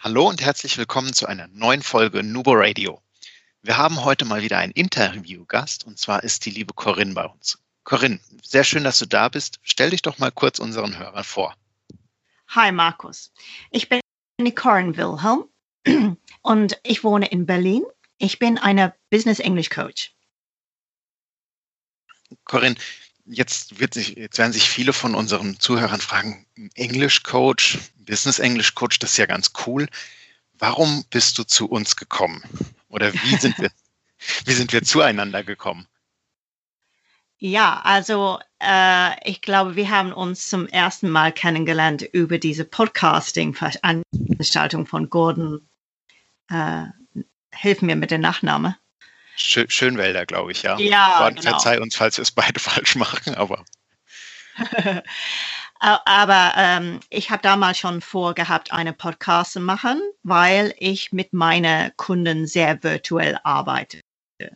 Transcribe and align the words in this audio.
Hallo 0.00 0.28
und 0.28 0.40
herzlich 0.40 0.78
willkommen 0.78 1.12
zu 1.12 1.26
einer 1.26 1.48
neuen 1.48 1.82
Folge 1.82 2.22
Nubo 2.22 2.52
Radio. 2.54 3.02
Wir 3.62 3.78
haben 3.78 4.04
heute 4.04 4.24
mal 4.24 4.42
wieder 4.42 4.56
einen 4.58 4.70
Interviewgast 4.70 5.84
und 5.86 5.98
zwar 5.98 6.22
ist 6.22 6.46
die 6.46 6.50
liebe 6.50 6.72
Corinne 6.72 7.14
bei 7.14 7.24
uns. 7.24 7.58
Corinne, 7.82 8.20
sehr 8.44 8.62
schön, 8.62 8.84
dass 8.84 9.00
du 9.00 9.06
da 9.06 9.28
bist. 9.28 9.58
Stell 9.62 9.90
dich 9.90 10.02
doch 10.02 10.18
mal 10.18 10.30
kurz 10.30 10.60
unseren 10.60 10.96
Hörern 10.96 11.24
vor. 11.24 11.56
Hi 12.46 12.70
Markus, 12.70 13.32
ich 13.72 13.88
bin 13.88 14.00
Corinne 14.54 14.96
Wilhelm 14.96 16.16
und 16.42 16.78
ich 16.84 17.02
wohne 17.02 17.26
in 17.26 17.44
Berlin. 17.44 17.82
Ich 18.18 18.38
bin 18.38 18.56
eine 18.56 18.94
Business 19.10 19.40
English 19.40 19.68
Coach. 19.68 20.14
Corinne, 22.44 22.76
jetzt, 23.28 23.80
wird 23.80 23.94
sich, 23.94 24.16
jetzt 24.16 24.38
werden 24.38 24.52
sich 24.52 24.68
viele 24.68 24.92
von 24.92 25.14
unseren 25.14 25.60
Zuhörern 25.60 26.00
fragen, 26.00 26.46
English 26.74 27.22
Coach, 27.22 27.78
Business 27.96 28.38
English 28.38 28.74
Coach, 28.74 28.98
das 28.98 29.12
ist 29.12 29.18
ja 29.18 29.26
ganz 29.26 29.52
cool. 29.66 29.88
Warum 30.58 31.04
bist 31.10 31.38
du 31.38 31.44
zu 31.44 31.68
uns 31.68 31.96
gekommen? 31.96 32.42
Oder 32.88 33.12
wie 33.12 33.36
sind 33.36 33.58
wir, 33.58 33.70
wie 34.44 34.52
sind 34.52 34.72
wir 34.72 34.82
zueinander 34.82 35.44
gekommen? 35.44 35.86
Ja, 37.40 37.80
also 37.84 38.40
äh, 38.58 39.12
ich 39.28 39.42
glaube, 39.42 39.76
wir 39.76 39.90
haben 39.90 40.12
uns 40.12 40.48
zum 40.48 40.66
ersten 40.66 41.08
Mal 41.08 41.30
kennengelernt 41.32 42.02
über 42.02 42.38
diese 42.38 42.64
Podcasting-Veranstaltung 42.64 44.86
von 44.86 45.08
Gordon. 45.08 45.68
Äh, 46.50 46.86
hilf 47.54 47.80
mir 47.82 47.94
mit 47.94 48.10
dem 48.10 48.22
Nachname. 48.22 48.76
Schönwälder, 49.38 50.26
glaube 50.26 50.52
ich, 50.52 50.62
ja. 50.62 50.78
Ja, 50.78 51.28
genau. 51.30 51.42
Verzeih 51.42 51.80
uns, 51.80 51.96
falls 51.96 52.18
wir 52.18 52.22
es 52.22 52.32
beide 52.32 52.58
falsch 52.60 52.96
machen, 52.96 53.34
aber. 53.34 53.64
aber 55.78 56.52
ähm, 56.56 57.00
ich 57.10 57.30
habe 57.30 57.42
damals 57.42 57.78
schon 57.78 58.00
vorgehabt, 58.00 58.72
eine 58.72 58.92
Podcast 58.92 59.52
zu 59.52 59.60
machen, 59.60 60.00
weil 60.22 60.74
ich 60.78 61.12
mit 61.12 61.32
meinen 61.32 61.92
Kunden 61.96 62.46
sehr 62.46 62.82
virtuell 62.82 63.38
arbeite. 63.44 64.00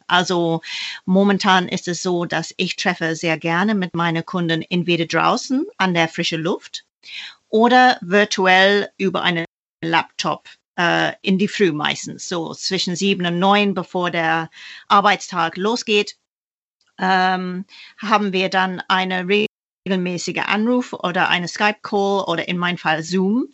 Also 0.06 0.60
momentan 1.04 1.68
ist 1.68 1.88
es 1.88 2.02
so, 2.02 2.24
dass 2.24 2.54
ich 2.56 2.76
treffe 2.76 3.16
sehr 3.16 3.36
gerne 3.36 3.74
mit 3.74 3.94
meinen 3.94 4.24
Kunden 4.24 4.62
entweder 4.62 5.06
draußen 5.06 5.66
an 5.76 5.94
der 5.94 6.08
frischen 6.08 6.40
Luft 6.40 6.84
oder 7.48 7.98
virtuell 8.00 8.90
über 8.96 9.22
einen 9.22 9.44
Laptop 9.82 10.48
äh, 10.76 11.12
in 11.22 11.38
die 11.38 11.48
Früh 11.48 11.72
meistens, 11.72 12.28
so 12.28 12.54
zwischen 12.54 12.96
sieben 12.96 13.26
und 13.26 13.38
neun, 13.38 13.74
bevor 13.74 14.10
der 14.10 14.50
Arbeitstag 14.88 15.56
losgeht, 15.56 16.16
ähm, 16.98 17.64
haben 17.98 18.32
wir 18.32 18.48
dann 18.48 18.82
eine 18.88 19.26
regelmäßige 19.86 20.42
Anruf 20.46 20.92
oder 20.92 21.28
eine 21.28 21.48
Skype-Call 21.48 22.24
oder 22.24 22.48
in 22.48 22.58
meinem 22.58 22.78
Fall 22.78 23.02
Zoom. 23.02 23.48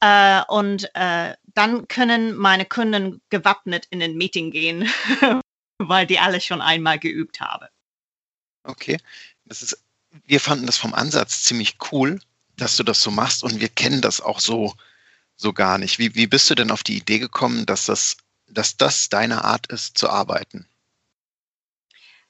Äh, 0.00 0.42
und 0.48 0.90
äh, 0.94 1.34
dann 1.54 1.88
können 1.88 2.36
meine 2.36 2.64
Kunden 2.64 3.20
gewappnet 3.30 3.86
in 3.90 4.02
ein 4.02 4.16
Meeting 4.16 4.50
gehen, 4.50 4.88
weil 5.78 6.06
die 6.06 6.18
alle 6.18 6.40
schon 6.40 6.60
einmal 6.60 6.98
geübt 6.98 7.40
haben. 7.40 7.68
Okay, 8.64 8.98
das 9.44 9.62
ist, 9.62 9.84
wir 10.26 10.40
fanden 10.40 10.66
das 10.66 10.76
vom 10.76 10.94
Ansatz 10.94 11.42
ziemlich 11.42 11.76
cool, 11.92 12.20
dass 12.56 12.76
du 12.76 12.82
das 12.82 13.00
so 13.00 13.10
machst 13.10 13.42
und 13.44 13.60
wir 13.60 13.68
kennen 13.68 14.00
das 14.00 14.20
auch 14.20 14.40
so, 14.40 14.74
so 15.38 15.52
gar 15.52 15.78
nicht. 15.78 15.98
Wie, 15.98 16.14
wie 16.14 16.26
bist 16.26 16.50
du 16.50 16.54
denn 16.54 16.70
auf 16.70 16.82
die 16.82 16.96
Idee 16.98 17.18
gekommen, 17.18 17.64
dass 17.64 17.86
das, 17.86 18.18
dass 18.48 18.76
das 18.76 19.08
deine 19.08 19.44
Art 19.44 19.68
ist 19.68 19.96
zu 19.96 20.10
arbeiten? 20.10 20.66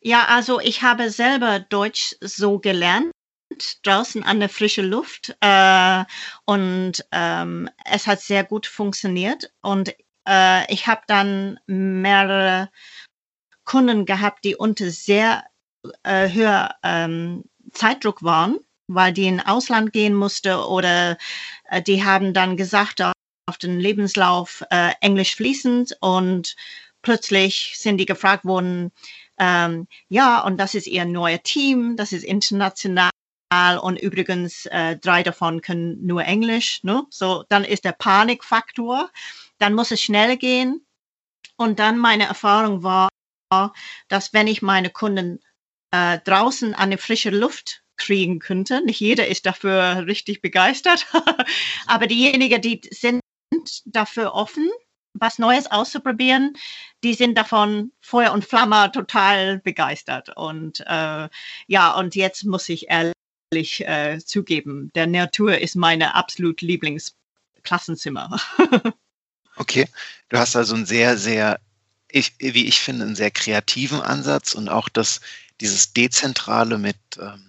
Ja, 0.00 0.26
also 0.26 0.60
ich 0.60 0.82
habe 0.82 1.10
selber 1.10 1.58
Deutsch 1.58 2.14
so 2.20 2.58
gelernt 2.60 3.10
draußen 3.82 4.22
an 4.22 4.40
der 4.40 4.48
frischen 4.48 4.86
Luft 4.86 5.36
äh, 5.40 6.04
und 6.44 7.04
ähm, 7.12 7.68
es 7.84 8.06
hat 8.06 8.20
sehr 8.20 8.44
gut 8.44 8.66
funktioniert 8.66 9.50
und 9.62 9.94
äh, 10.28 10.72
ich 10.72 10.86
habe 10.86 11.00
dann 11.06 11.58
mehrere 11.66 12.70
Kunden 13.64 14.04
gehabt, 14.04 14.44
die 14.44 14.54
unter 14.54 14.90
sehr 14.90 15.44
äh, 16.02 16.30
höher 16.30 16.74
ähm, 16.82 17.44
Zeitdruck 17.72 18.22
waren, 18.22 18.58
weil 18.86 19.12
die 19.12 19.26
in 19.26 19.40
Ausland 19.40 19.92
gehen 19.92 20.14
musste 20.14 20.66
oder 20.66 21.16
äh, 21.68 21.82
die 21.82 22.04
haben 22.04 22.34
dann 22.34 22.56
gesagt 22.56 23.00
auf 23.00 23.58
den 23.58 23.80
Lebenslauf 23.80 24.64
äh, 24.70 24.92
Englisch 25.00 25.36
fließend 25.36 25.96
und 26.00 26.56
plötzlich 27.02 27.74
sind 27.76 27.98
die 27.98 28.06
gefragt 28.06 28.44
worden, 28.44 28.92
ähm, 29.38 29.86
ja, 30.08 30.42
und 30.42 30.58
das 30.58 30.74
ist 30.74 30.86
ihr 30.86 31.04
neues 31.04 31.40
Team, 31.44 31.96
das 31.96 32.12
ist 32.12 32.24
international 32.24 33.10
und 33.80 33.96
übrigens 33.96 34.66
äh, 34.66 34.96
drei 34.96 35.22
davon 35.22 35.62
können 35.62 36.04
nur 36.04 36.24
Englisch. 36.24 36.82
Ne? 36.82 37.04
So, 37.10 37.44
dann 37.48 37.64
ist 37.64 37.84
der 37.84 37.92
Panikfaktor, 37.92 39.10
dann 39.58 39.74
muss 39.74 39.90
es 39.90 40.02
schnell 40.02 40.36
gehen. 40.36 40.84
Und 41.56 41.78
dann 41.78 41.98
meine 41.98 42.24
Erfahrung 42.24 42.82
war, 42.82 43.08
dass 44.08 44.32
wenn 44.32 44.46
ich 44.46 44.62
meine 44.62 44.90
Kunden 44.90 45.40
äh, 45.90 46.18
draußen 46.20 46.74
an 46.74 46.90
der 46.90 46.98
frischen 46.98 47.34
Luft 47.34 47.82
kriegen 47.98 48.38
könnte, 48.38 48.84
nicht 48.84 49.00
jeder 49.00 49.28
ist 49.28 49.46
dafür 49.46 50.06
richtig 50.06 50.40
begeistert, 50.40 51.06
aber 51.86 52.06
diejenigen, 52.06 52.62
die 52.62 52.80
sind 52.90 53.20
dafür 53.84 54.34
offen, 54.34 54.68
was 55.14 55.38
Neues 55.38 55.70
auszuprobieren, 55.70 56.56
die 57.02 57.14
sind 57.14 57.36
davon 57.36 57.92
Feuer 58.00 58.32
und 58.32 58.44
Flamme 58.44 58.90
total 58.92 59.58
begeistert. 59.58 60.36
Und 60.36 60.80
äh, 60.86 61.28
ja, 61.66 61.94
und 61.94 62.14
jetzt 62.14 62.44
muss 62.44 62.68
ich 62.68 62.88
ehrlich 62.88 63.86
äh, 63.86 64.18
zugeben, 64.24 64.90
der 64.94 65.06
Natur 65.06 65.58
ist 65.58 65.76
meine 65.76 66.14
absolut 66.14 66.60
Lieblingsklassenzimmer. 66.60 68.40
okay, 69.56 69.88
du 70.28 70.38
hast 70.38 70.56
also 70.56 70.74
ein 70.74 70.86
sehr, 70.86 71.16
sehr 71.16 71.58
ich, 72.10 72.34
wie 72.38 72.66
ich 72.66 72.80
finde, 72.80 73.04
einen 73.04 73.16
sehr 73.16 73.30
kreativen 73.30 74.00
Ansatz 74.00 74.54
und 74.54 74.68
auch 74.68 74.88
das, 74.88 75.20
dieses 75.60 75.92
Dezentrale 75.92 76.78
mit, 76.78 76.96
ähm, 77.20 77.47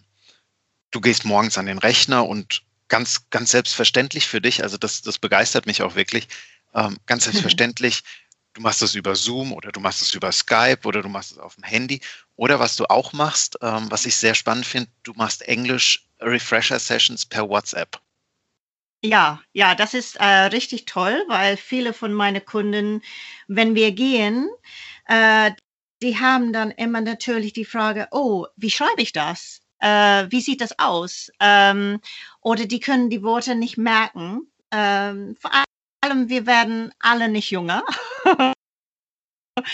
du 0.92 1.02
gehst 1.02 1.26
morgens 1.26 1.58
an 1.58 1.66
den 1.66 1.78
Rechner 1.78 2.28
und 2.28 2.64
ganz, 2.88 3.30
ganz 3.30 3.52
selbstverständlich 3.52 4.28
für 4.28 4.42
dich, 4.42 4.64
also 4.64 4.78
das, 4.78 5.02
das 5.02 5.20
begeistert 5.20 5.66
mich 5.66 5.82
auch 5.82 5.96
wirklich, 5.96 6.28
ähm, 6.74 6.98
ganz 7.06 7.26
selbstverständlich, 7.26 8.04
du 8.54 8.62
machst 8.62 8.82
das 8.82 8.96
über 8.96 9.16
Zoom 9.16 9.54
oder 9.54 9.72
du 9.72 9.80
machst 9.80 10.02
es 10.02 10.14
über 10.14 10.32
Skype 10.32 10.80
oder 10.86 11.02
du 11.02 11.10
machst 11.10 11.32
es 11.32 11.38
auf 11.38 11.56
dem 11.56 11.64
Handy. 11.64 12.02
Oder 12.36 12.60
was 12.60 12.76
du 12.76 12.86
auch 12.86 13.14
machst, 13.14 13.58
ähm, 13.62 13.90
was 13.90 14.06
ich 14.06 14.16
sehr 14.16 14.36
spannend 14.36 14.66
finde, 14.66 14.90
du 15.04 15.14
machst 15.14 15.42
Englisch 15.44 16.06
Refresher 16.20 16.80
Sessions 16.80 17.26
per 17.26 17.48
WhatsApp. 17.48 18.00
Ja, 19.02 19.42
ja, 19.54 19.76
das 19.76 19.94
ist 19.94 20.18
äh, 20.18 20.26
richtig 20.26 20.86
toll, 20.86 21.24
weil 21.28 21.56
viele 21.56 21.94
von 21.94 22.12
meinen 22.12 22.44
Kunden, 22.44 23.02
wenn 23.48 23.76
wir 23.76 23.94
gehen, 23.94 24.50
äh, 25.08 25.52
die 26.02 26.20
haben 26.20 26.52
dann 26.52 26.72
immer 26.72 27.00
natürlich 27.00 27.54
die 27.54 27.66
Frage, 27.66 28.08
oh, 28.12 28.46
wie 28.58 28.72
schreibe 28.72 29.02
ich 29.02 29.14
das? 29.14 29.62
Äh, 29.80 30.28
wie 30.30 30.42
sieht 30.42 30.62
das 30.62 30.78
aus? 30.78 31.32
Ähm, 31.40 32.00
oder 32.42 32.66
die 32.66 32.80
können 32.80 33.10
die 33.10 33.24
Worte 33.24 33.56
nicht 33.56 33.78
merken. 33.78 34.52
Ähm, 34.72 35.36
vor 35.40 35.52
allem, 36.02 36.30
wir 36.30 36.46
werden 36.46 36.94
alle 37.00 37.30
nicht 37.30 37.52
jünger. 37.52 37.84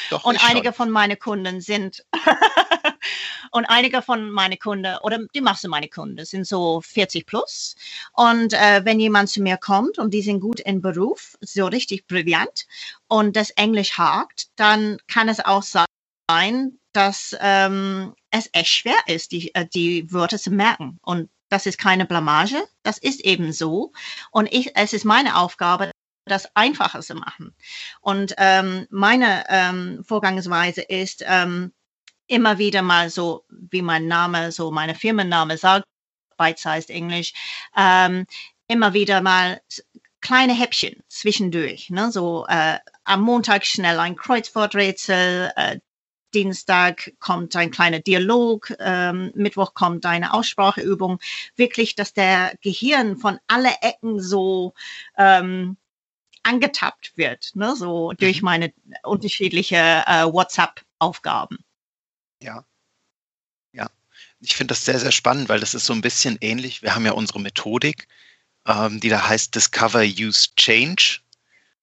Doch, 0.10 0.24
und 0.24 0.44
einige 0.48 0.70
schon. 0.70 0.74
von 0.74 0.92
meinen 0.92 1.20
Kunden 1.20 1.62
sind 1.62 2.04
und 3.52 3.66
einige 3.66 4.02
von 4.02 4.30
meinen 4.30 4.60
Kunden 4.60 4.98
oder 5.04 5.20
die 5.36 5.42
Masse 5.42 5.68
meiner 5.68 5.88
Kunden 5.88 6.26
sind 6.26 6.48
so 6.48 6.82
40 6.82 7.26
plus. 7.26 7.76
Und 8.14 8.54
äh, 8.54 8.82
wenn 8.84 9.00
jemand 9.00 9.30
zu 9.30 9.42
mir 9.42 9.58
kommt 9.58 9.98
und 9.98 10.14
die 10.14 10.22
sind 10.22 10.40
gut 10.40 10.60
im 10.60 10.82
Beruf, 10.82 11.38
so 11.42 11.66
richtig 11.68 12.08
brillant 12.08 12.66
und 13.08 13.36
das 13.36 13.52
Englisch 13.52 13.98
hakt, 13.98 14.48
dann 14.56 14.98
kann 15.08 15.30
es 15.30 15.40
auch 15.40 15.64
sein, 15.64 16.80
dass 16.94 17.36
ähm, 17.40 18.16
es 18.38 18.50
echt 18.54 18.72
schwer 18.72 18.98
ist, 19.08 19.32
die, 19.32 19.54
äh, 19.56 19.66
die 19.66 20.12
Wörter 20.12 20.38
zu 20.38 20.52
merken. 20.52 21.00
Und 21.02 21.30
das 21.50 21.66
ist 21.66 21.78
keine 21.78 22.06
Blamage, 22.06 22.68
das 22.84 22.98
ist 22.98 23.22
eben 23.22 23.54
so. 23.54 23.94
Und 24.32 24.52
ich, 24.52 24.76
es 24.76 24.94
ist 24.94 25.06
meine 25.06 25.38
Aufgabe, 25.38 25.92
das 26.26 26.50
einfacher 26.56 27.02
zu 27.02 27.16
machen. 27.16 27.56
Und 28.02 28.34
ähm, 28.38 28.88
meine 28.90 29.46
ähm, 29.50 30.04
Vorgangsweise 30.06 30.82
ist 30.82 31.24
ähm, 31.26 31.72
immer 32.28 32.58
wieder 32.58 32.82
mal 32.82 33.10
so, 33.10 33.46
wie 33.50 33.84
mein 33.84 34.08
Name, 34.08 34.52
so 34.52 34.72
meine 34.72 34.96
Firmenname 34.96 35.58
sagt, 35.58 35.86
Bite-Sized 36.38 36.90
English, 36.90 37.34
ähm, 37.78 38.26
immer 38.68 38.94
wieder 38.94 39.22
mal 39.22 39.62
kleine 40.20 40.54
Häppchen 40.54 41.04
zwischendurch. 41.08 41.92
Ne? 41.92 42.12
So 42.12 42.48
äh, 42.48 42.80
am 43.04 43.22
Montag 43.22 43.66
schnell 43.66 44.00
ein 44.00 44.16
Kreuzworträtsel, 44.16 45.52
äh, 45.56 45.80
Dienstag 46.36 47.14
kommt 47.20 47.56
ein 47.56 47.72
kleiner 47.72 48.00
Dialog, 48.00 48.74
ähm, 48.80 49.32
Mittwoch 49.36 49.74
kommt 49.74 50.06
eine 50.06 50.34
Ausspracheübung. 50.34 51.20
Wirklich, 51.56 51.96
dass 51.96 52.14
der 52.14 52.54
Gehirn 52.62 53.18
von 53.18 53.40
alle 53.48 53.72
Ecken 53.82 54.20
so 54.20 54.74
ähm, 55.18 55.78
angetappt 56.44 57.14
wird, 57.16 57.52
ne? 57.56 57.76
so 57.76 58.12
durch 58.12 58.42
mhm. 58.42 58.46
meine 58.46 58.74
unterschiedliche 59.04 59.78
äh, 59.78 60.26
WhatsApp-Aufgaben. 60.26 61.58
Ja. 62.42 62.66
Ja. 63.72 63.90
Ich 64.42 64.56
finde 64.56 64.74
das 64.74 64.86
sehr, 64.86 65.00
sehr 65.00 65.14
spannend, 65.14 65.50
weil 65.50 65.62
das 65.62 65.74
ist 65.74 65.86
so 65.86 65.94
ein 65.94 66.02
bisschen 66.02 66.38
ähnlich. 66.42 66.82
Wir 66.82 66.94
haben 66.94 67.06
ja 67.06 67.14
unsere 67.14 67.40
Methodik, 67.40 68.08
ähm, 68.68 69.00
die 69.00 69.10
da 69.10 69.28
heißt 69.28 69.56
Discover, 69.56 70.04
Use, 70.04 70.50
Change. 70.56 71.22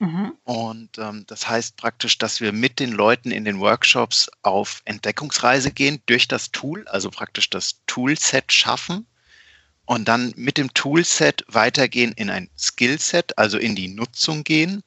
Mhm. 0.02 0.32
Und 0.42 0.98
ähm, 0.98 1.22
das 1.28 1.48
heißt 1.48 1.76
praktisch, 1.76 2.18
dass 2.18 2.40
wir 2.40 2.50
mit 2.50 2.80
den 2.80 2.90
Leuten 2.90 3.30
in 3.30 3.44
den 3.44 3.60
Workshops 3.60 4.28
auf 4.42 4.82
Entdeckungsreise 4.84 5.70
gehen 5.70 6.02
durch 6.06 6.26
das 6.26 6.50
Tool, 6.50 6.88
also 6.88 7.08
praktisch 7.08 7.48
das 7.50 7.76
Toolset 7.86 8.52
schaffen 8.52 9.06
und 9.84 10.08
dann 10.08 10.32
mit 10.34 10.58
dem 10.58 10.74
Toolset 10.74 11.44
weitergehen 11.46 12.10
in 12.16 12.30
ein 12.30 12.50
Skillset, 12.58 13.38
also 13.38 13.58
in 13.58 13.76
die 13.76 13.86
Nutzung 13.86 14.42
gehen 14.42 14.82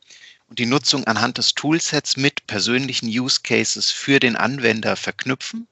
und 0.50 0.60
die 0.60 0.66
Nutzung 0.66 1.06
anhand 1.06 1.38
des 1.38 1.54
Toolsets 1.54 2.18
mit 2.18 2.46
persönlichen 2.46 3.08
Use 3.08 3.40
Cases 3.42 3.92
für 3.92 4.20
den 4.20 4.36
Anwender 4.36 4.98
verknüpfen 4.98 5.66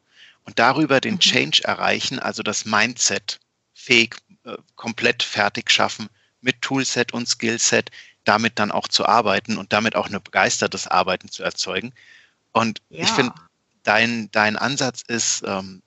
und 0.45 0.57
darüber 0.57 1.01
den 1.01 1.15
mhm. 1.15 1.19
Change 1.19 1.65
erreichen, 1.65 2.17
also 2.17 2.43
das 2.43 2.63
Mindset 2.63 3.41
fähig, 3.73 4.15
äh, 4.45 4.55
komplett 4.77 5.21
fertig 5.21 5.69
schaffen 5.69 6.07
mit 6.39 6.61
Toolset 6.61 7.11
und 7.11 7.27
Skillset 7.27 7.91
damit 8.23 8.59
dann 8.59 8.71
auch 8.71 8.87
zu 8.87 9.05
arbeiten 9.05 9.57
und 9.57 9.73
damit 9.73 9.95
auch 9.95 10.07
eine 10.07 10.19
begeistertes 10.19 10.87
Arbeiten 10.87 11.29
zu 11.29 11.43
erzeugen. 11.43 11.93
Und 12.51 12.81
ja. 12.89 13.03
ich 13.03 13.09
finde, 13.09 13.33
dein, 13.83 14.29
dein 14.31 14.57
Ansatz 14.57 15.03
ist 15.07 15.43
ähm, 15.45 15.81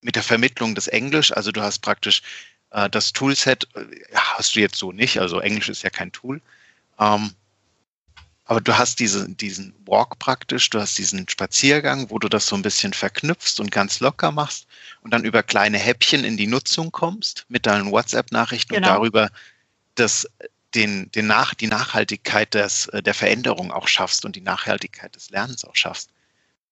mit 0.00 0.16
der 0.16 0.22
Vermittlung 0.22 0.74
des 0.74 0.88
Englisch, 0.88 1.32
also 1.32 1.52
du 1.52 1.62
hast 1.62 1.80
praktisch 1.80 2.22
äh, 2.70 2.90
das 2.90 3.12
Toolset, 3.12 3.68
äh, 3.74 3.84
hast 4.14 4.54
du 4.54 4.60
jetzt 4.60 4.76
so 4.76 4.92
nicht, 4.92 5.20
also 5.20 5.40
Englisch 5.40 5.68
ist 5.68 5.82
ja 5.82 5.90
kein 5.90 6.12
Tool. 6.12 6.40
Ähm, 6.98 7.32
aber 8.44 8.62
du 8.62 8.78
hast 8.78 8.98
diese, 8.98 9.28
diesen 9.28 9.74
Walk 9.84 10.18
praktisch, 10.18 10.70
du 10.70 10.80
hast 10.80 10.96
diesen 10.96 11.28
Spaziergang, 11.28 12.08
wo 12.08 12.18
du 12.18 12.30
das 12.30 12.46
so 12.46 12.56
ein 12.56 12.62
bisschen 12.62 12.94
verknüpfst 12.94 13.60
und 13.60 13.70
ganz 13.70 14.00
locker 14.00 14.32
machst 14.32 14.66
und 15.02 15.12
dann 15.12 15.24
über 15.24 15.42
kleine 15.42 15.76
Häppchen 15.76 16.24
in 16.24 16.38
die 16.38 16.46
Nutzung 16.46 16.90
kommst 16.90 17.44
mit 17.48 17.66
deinen 17.66 17.90
WhatsApp-Nachrichten 17.92 18.74
genau. 18.74 18.88
und 18.88 18.94
darüber 18.94 19.28
das 19.96 20.26
den, 20.74 21.10
den 21.12 21.26
nach, 21.26 21.54
die 21.54 21.66
Nachhaltigkeit 21.66 22.54
des, 22.54 22.86
äh, 22.88 23.02
der 23.02 23.14
Veränderung 23.14 23.72
auch 23.72 23.88
schaffst 23.88 24.24
und 24.24 24.36
die 24.36 24.40
Nachhaltigkeit 24.40 25.14
des 25.16 25.30
Lernens 25.30 25.64
auch 25.64 25.76
schaffst. 25.76 26.10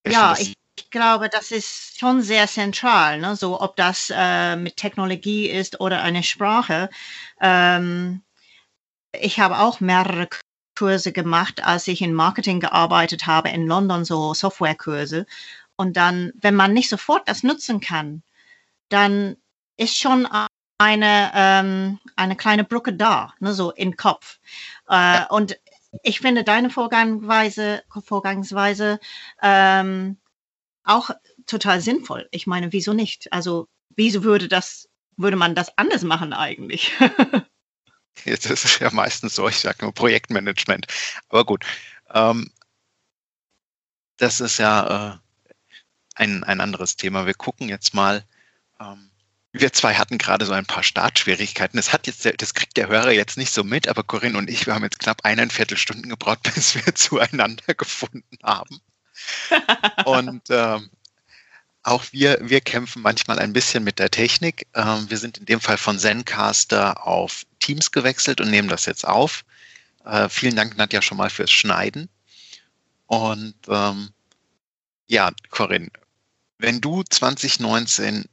Ich 0.02 0.12
ja, 0.12 0.34
ich, 0.38 0.54
ich, 0.76 0.90
glaube, 0.90 1.28
das 1.28 1.50
ist 1.50 1.98
schon 1.98 2.22
sehr 2.22 2.46
zentral. 2.46 3.18
Ne? 3.18 3.36
So, 3.36 3.60
ob 3.60 3.76
das 3.76 4.12
äh, 4.14 4.56
mit 4.56 4.76
Technologie 4.76 5.48
ist 5.48 5.80
oder 5.80 6.02
eine 6.02 6.22
Sprache. 6.22 6.90
Ähm, 7.40 8.22
ich 9.12 9.40
habe 9.40 9.58
auch 9.58 9.80
mehrere 9.80 10.28
Kurse 10.76 11.12
gemacht, 11.12 11.64
als 11.64 11.88
ich 11.88 12.02
in 12.02 12.12
Marketing 12.12 12.60
gearbeitet 12.60 13.26
habe 13.26 13.48
in 13.48 13.66
London, 13.66 14.04
so 14.04 14.34
Softwarekurse. 14.34 15.26
Und 15.76 15.96
dann, 15.96 16.32
wenn 16.36 16.54
man 16.54 16.72
nicht 16.72 16.88
sofort 16.88 17.28
das 17.28 17.42
nutzen 17.42 17.80
kann, 17.80 18.22
dann 18.88 19.36
ist 19.76 19.98
schon 19.98 20.26
eine, 20.78 21.32
ähm, 21.34 21.98
eine 22.16 22.36
kleine 22.36 22.64
Brücke 22.64 22.92
da, 22.92 23.34
ne, 23.40 23.54
so 23.54 23.72
im 23.72 23.96
Kopf. 23.96 24.38
Äh, 24.88 25.24
und 25.30 25.58
ich 26.02 26.20
finde 26.20 26.44
deine 26.44 26.70
Vorgangsweise, 26.70 27.82
Vorgangsweise 28.04 29.00
ähm, 29.42 30.18
auch 30.84 31.10
total 31.46 31.80
sinnvoll. 31.80 32.28
Ich 32.30 32.46
meine, 32.46 32.72
wieso 32.72 32.92
nicht? 32.92 33.32
Also, 33.32 33.68
wieso 33.96 34.22
würde 34.22 34.48
das, 34.48 34.88
würde 35.16 35.36
man 35.36 35.54
das 35.54 35.76
anders 35.78 36.02
machen 36.02 36.32
eigentlich? 36.32 36.92
Jetzt 38.24 38.46
ist 38.46 38.64
es 38.64 38.78
ja 38.78 38.90
meistens 38.92 39.34
so, 39.34 39.48
ich 39.48 39.60
sage 39.60 39.78
nur 39.82 39.92
Projektmanagement. 39.92 40.86
Aber 41.28 41.44
gut. 41.44 41.64
Ähm, 42.12 42.50
das 44.16 44.40
ist 44.40 44.58
ja 44.58 45.14
äh, 45.14 45.18
ein, 46.14 46.44
ein 46.44 46.60
anderes 46.60 46.96
Thema. 46.96 47.26
Wir 47.26 47.34
gucken 47.34 47.68
jetzt 47.68 47.92
mal, 47.92 48.24
ähm, 48.80 49.10
wir 49.60 49.72
zwei 49.72 49.94
hatten 49.94 50.18
gerade 50.18 50.46
so 50.46 50.52
ein 50.52 50.66
paar 50.66 50.82
Startschwierigkeiten. 50.82 51.76
Das 51.76 51.92
hat 51.92 52.06
jetzt, 52.06 52.28
das 52.38 52.54
kriegt 52.54 52.76
der 52.76 52.88
Hörer 52.88 53.12
jetzt 53.12 53.36
nicht 53.36 53.52
so 53.52 53.64
mit, 53.64 53.88
aber 53.88 54.02
Corinne 54.02 54.38
und 54.38 54.50
ich, 54.50 54.66
wir 54.66 54.74
haben 54.74 54.84
jetzt 54.84 54.98
knapp 54.98 55.24
eineinviertel 55.24 55.76
Stunden 55.76 56.08
gebraucht, 56.08 56.42
bis 56.54 56.74
wir 56.74 56.94
zueinander 56.94 57.74
gefunden 57.74 58.38
haben. 58.42 58.80
und 60.04 60.42
ähm, 60.50 60.90
auch 61.82 62.04
wir, 62.10 62.38
wir 62.42 62.60
kämpfen 62.60 63.02
manchmal 63.02 63.38
ein 63.38 63.52
bisschen 63.52 63.84
mit 63.84 63.98
der 63.98 64.10
Technik. 64.10 64.66
Ähm, 64.74 65.08
wir 65.08 65.18
sind 65.18 65.38
in 65.38 65.46
dem 65.46 65.60
Fall 65.60 65.78
von 65.78 65.98
Zencaster 65.98 67.06
auf 67.06 67.46
Teams 67.60 67.92
gewechselt 67.92 68.40
und 68.40 68.50
nehmen 68.50 68.68
das 68.68 68.86
jetzt 68.86 69.06
auf. 69.06 69.44
Äh, 70.04 70.28
vielen 70.28 70.56
Dank, 70.56 70.76
Nadja, 70.76 71.00
schon 71.00 71.18
mal 71.18 71.30
fürs 71.30 71.50
Schneiden. 71.50 72.08
Und 73.06 73.54
ähm, 73.68 74.10
ja, 75.06 75.30
Corinne, 75.50 75.90
wenn 76.58 76.80
du 76.80 77.02
2019 77.02 78.24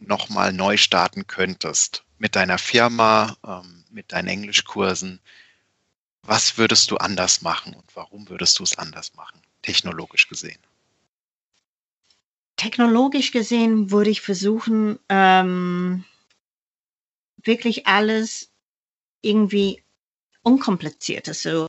nochmal 0.00 0.52
neu 0.52 0.76
starten 0.76 1.26
könntest 1.26 2.04
mit 2.18 2.36
deiner 2.36 2.58
Firma, 2.58 3.36
ähm, 3.46 3.84
mit 3.90 4.12
deinen 4.12 4.28
Englischkursen, 4.28 5.20
was 6.22 6.58
würdest 6.58 6.90
du 6.90 6.96
anders 6.96 7.42
machen 7.42 7.74
und 7.74 7.84
warum 7.94 8.28
würdest 8.28 8.58
du 8.58 8.62
es 8.62 8.76
anders 8.76 9.14
machen, 9.14 9.40
technologisch 9.62 10.28
gesehen? 10.28 10.58
Technologisch 12.56 13.32
gesehen 13.32 13.90
würde 13.90 14.10
ich 14.10 14.20
versuchen, 14.20 14.98
ähm, 15.08 16.04
wirklich 17.42 17.86
alles 17.86 18.50
irgendwie 19.22 19.82
unkomplizierter 20.42 21.32
zu, 21.32 21.66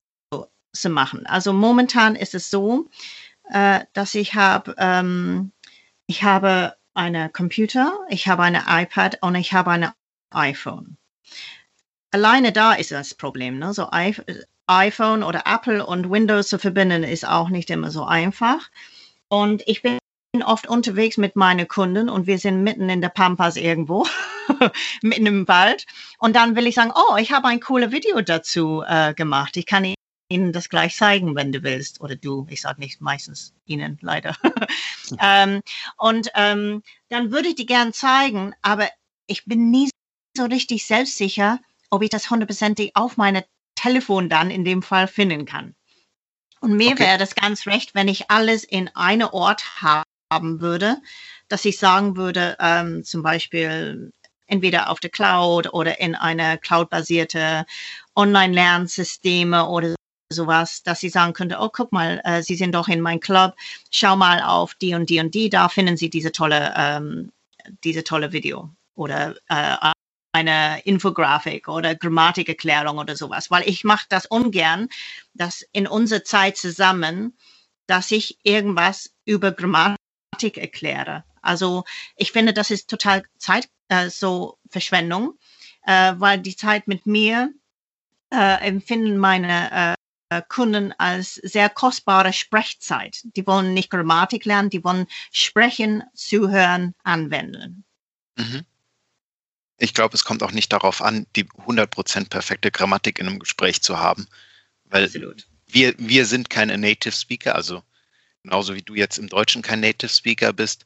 zu 0.74 0.90
machen. 0.90 1.26
Also 1.26 1.54
momentan 1.54 2.16
ist 2.16 2.36
es 2.36 2.50
so, 2.50 2.90
äh, 3.52 3.86
dass 3.94 4.16
ich 4.16 4.36
habe, 4.36 4.76
ähm, 4.78 5.52
ich 6.08 6.24
habe 6.24 6.76
einen 7.02 7.34
Computer, 7.34 8.00
ich 8.10 8.28
habe 8.28 8.44
eine 8.44 8.64
iPad 8.68 9.18
und 9.22 9.34
ich 9.34 9.54
habe 9.54 9.72
ein 9.72 9.90
iPhone. 10.30 10.98
Alleine 12.12 12.52
da 12.52 12.74
ist 12.74 12.92
das 12.92 13.16
Problem. 13.16 13.58
Ne? 13.58 13.74
So 13.74 13.90
iPhone 14.68 15.24
oder 15.24 15.44
Apple 15.46 15.86
und 15.86 16.12
Windows 16.12 16.50
zu 16.50 16.60
verbinden 16.60 17.04
ist 17.04 17.28
auch 17.28 17.50
nicht 17.50 17.72
immer 17.72 17.90
so 17.90 18.04
einfach. 18.06 18.70
Und 19.30 19.64
ich 19.66 19.82
bin 19.82 19.98
oft 20.46 20.68
unterwegs 20.68 21.18
mit 21.18 21.36
meinen 21.36 21.68
Kunden 21.68 22.08
und 22.08 22.28
wir 22.28 22.38
sind 22.38 22.64
mitten 22.64 22.90
in 22.90 23.02
der 23.02 23.10
Pampas 23.10 23.56
irgendwo, 23.56 24.06
mitten 25.02 25.26
im 25.26 25.48
Wald. 25.48 25.86
Und 26.20 26.36
dann 26.36 26.56
will 26.56 26.68
ich 26.68 26.76
sagen, 26.76 26.92
oh, 26.94 27.16
ich 27.18 27.32
habe 27.32 27.48
ein 27.48 27.62
cooles 27.62 27.92
Video 27.92 28.22
dazu 28.22 28.84
äh, 28.88 29.16
gemacht. 29.16 29.58
Ich 29.58 29.66
kann 29.66 29.96
ihnen 30.30 30.54
das 30.54 30.70
gleich 30.70 30.96
zeigen, 30.96 31.36
wenn 31.36 31.52
du 31.52 31.64
willst. 31.64 32.00
Oder 32.00 32.16
du, 32.16 32.46
ich 32.50 32.62
sage 32.62 32.80
nicht 32.80 33.02
meistens 33.02 33.54
ihnen, 33.66 33.98
leider. 34.02 34.36
ähm, 35.20 35.62
und 35.98 36.30
ähm, 36.36 36.84
dann 37.10 37.32
würde 37.32 37.50
ich 37.50 37.56
die 37.56 37.66
gern 37.66 37.94
zeigen, 37.94 38.54
aber 38.62 38.88
ich 39.28 39.46
bin 39.46 39.72
nie 39.72 39.90
so 40.36 40.46
richtig 40.46 40.86
selbstsicher, 40.86 41.60
ob 41.90 42.02
ich 42.04 42.10
das 42.10 42.30
hundertprozentig 42.30 42.92
auf 42.96 43.18
meine 43.18 43.46
Telefon 43.76 44.30
dann 44.30 44.52
in 44.52 44.64
dem 44.66 44.82
Fall 44.82 45.08
finden 45.08 45.46
kann. 45.46 45.76
Und 46.60 46.74
mir 46.74 46.92
okay. 46.92 47.00
wäre 47.00 47.18
das 47.18 47.36
ganz 47.36 47.66
recht, 47.66 47.96
wenn 47.96 48.08
ich 48.08 48.30
alles 48.30 48.64
in 48.64 48.90
einem 48.96 49.30
Ort 49.30 49.82
haben 49.82 50.62
würde, 50.62 50.98
dass 51.48 51.66
ich 51.66 51.80
sagen 51.80 52.16
würde, 52.16 52.56
ähm, 52.60 53.04
zum 53.04 53.24
Beispiel 53.24 54.12
entweder 54.46 54.90
auf 54.90 55.00
der 55.00 55.10
Cloud 55.10 55.74
oder 55.74 56.00
in 56.00 56.14
einer 56.14 56.58
cloud-basierte 56.58 57.66
Online-Lernsysteme 58.16 59.68
oder 59.68 59.96
sowas, 60.32 60.84
dass 60.84 61.00
sie 61.00 61.10
sagen 61.10 61.34
könnte, 61.34 61.58
oh, 61.60 61.70
guck 61.72 61.92
mal, 61.92 62.22
äh, 62.24 62.42
Sie 62.44 62.56
sind 62.56 62.74
doch 62.74 62.88
in 62.88 63.02
meinem 63.02 63.20
Club, 63.20 63.56
schau 63.92 64.16
mal 64.16 64.42
auf 64.42 64.74
die 64.76 64.94
und 64.96 65.10
die 65.10 65.20
und 65.20 65.34
die, 65.36 65.50
da 65.50 65.70
finden 65.70 65.98
Sie 65.98 66.10
diese 66.10 66.32
tolle, 66.32 66.74
ähm, 66.76 67.32
diese 67.84 68.04
tolle 68.04 68.32
Video 68.32 68.70
oder 68.96 69.36
äh, 69.50 69.92
eine 70.34 70.82
Infografik 70.86 71.68
oder 71.68 71.96
Grammatikerklärung 71.96 72.98
oder 72.98 73.16
sowas, 73.16 73.52
weil 73.52 73.68
ich 73.68 73.84
mache 73.84 74.06
das 74.10 74.26
ungern, 74.26 74.88
dass 75.34 75.66
in 75.74 75.88
unserer 75.88 76.24
Zeit 76.24 76.58
zusammen, 76.58 77.38
dass 77.88 78.12
ich 78.12 78.40
irgendwas 78.44 79.14
über 79.26 79.52
Grammatik 79.52 80.58
erkläre. 80.58 81.26
Also 81.42 81.84
ich 82.16 82.32
finde, 82.32 82.54
das 82.54 82.72
ist 82.72 82.90
total 82.90 83.24
Zeit, 83.38 83.70
äh, 83.90 84.10
so 84.10 84.58
Verschwendung, 84.70 85.38
äh, 85.86 86.14
weil 86.18 86.40
die 86.40 86.56
Zeit 86.56 86.88
mit 86.88 87.06
mir 87.06 87.54
äh, 88.32 88.62
empfinden 88.66 89.18
meine 89.18 89.72
äh, 89.72 90.01
Kunden 90.40 90.94
als 90.98 91.36
sehr 91.36 91.70
kostbare 91.70 92.32
Sprechzeit. 92.32 93.20
Die 93.36 93.46
wollen 93.46 93.74
nicht 93.74 93.90
Grammatik 93.90 94.46
lernen, 94.46 94.70
die 94.70 94.84
wollen 94.84 95.08
sprechen, 95.32 96.04
zuhören, 96.14 96.96
anwenden. 97.04 97.84
Mhm. 98.38 98.66
ich 99.78 99.94
glaube, 99.94 100.16
es 100.16 100.24
kommt 100.24 100.42
auch 100.42 100.54
nicht 100.54 100.72
darauf 100.72 101.02
an, 101.02 101.28
die 101.36 101.44
100% 101.44 102.30
perfekte 102.30 102.72
Grammatik 102.72 103.20
in 103.20 103.28
einem 103.28 103.40
Gespräch 103.40 103.82
zu 103.82 104.00
haben, 104.00 104.26
weil 104.86 105.06
Absolut. 105.06 105.48
wir, 105.68 105.94
wir 105.98 106.26
sind 106.26 106.50
keine 106.50 106.78
Native 106.78 107.12
Speaker, 107.14 107.56
also 107.56 107.84
genauso 108.44 108.74
wie 108.74 108.82
du 108.82 108.96
jetzt 108.96 109.18
im 109.18 109.28
Deutschen 109.28 109.62
kein 109.62 109.82
Native 109.82 110.10
Speaker 110.10 110.54
bist. 110.54 110.86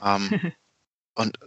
Ähm, 0.00 0.52
und 1.14 1.38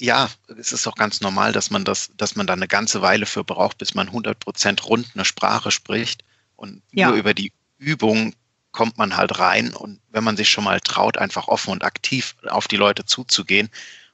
ja, 0.00 0.30
es 0.56 0.72
ist 0.72 0.86
auch 0.86 0.94
ganz 0.94 1.20
normal, 1.20 1.52
dass 1.52 1.70
man 1.70 1.84
das, 1.84 2.10
dass 2.16 2.36
man 2.36 2.46
da 2.46 2.52
eine 2.52 2.68
ganze 2.68 3.02
Weile 3.02 3.26
für 3.26 3.42
braucht, 3.42 3.78
bis 3.78 3.94
man 3.94 4.10
100% 4.10 4.82
rund 4.82 5.08
eine 5.14 5.24
Sprache 5.24 5.70
spricht. 5.70 6.22
Und 6.58 6.82
ja. 6.92 7.08
nur 7.08 7.16
über 7.16 7.32
die 7.34 7.52
Übung 7.78 8.34
kommt 8.72 8.98
man 8.98 9.16
halt 9.16 9.38
rein. 9.38 9.72
Und 9.72 10.00
wenn 10.10 10.24
man 10.24 10.36
sich 10.36 10.50
schon 10.50 10.64
mal 10.64 10.80
traut, 10.80 11.16
einfach 11.16 11.48
offen 11.48 11.70
und 11.70 11.84
aktiv 11.84 12.34
auf 12.48 12.68
die 12.68 12.76
Leute 12.76 13.04
zuzugehen 13.04 13.70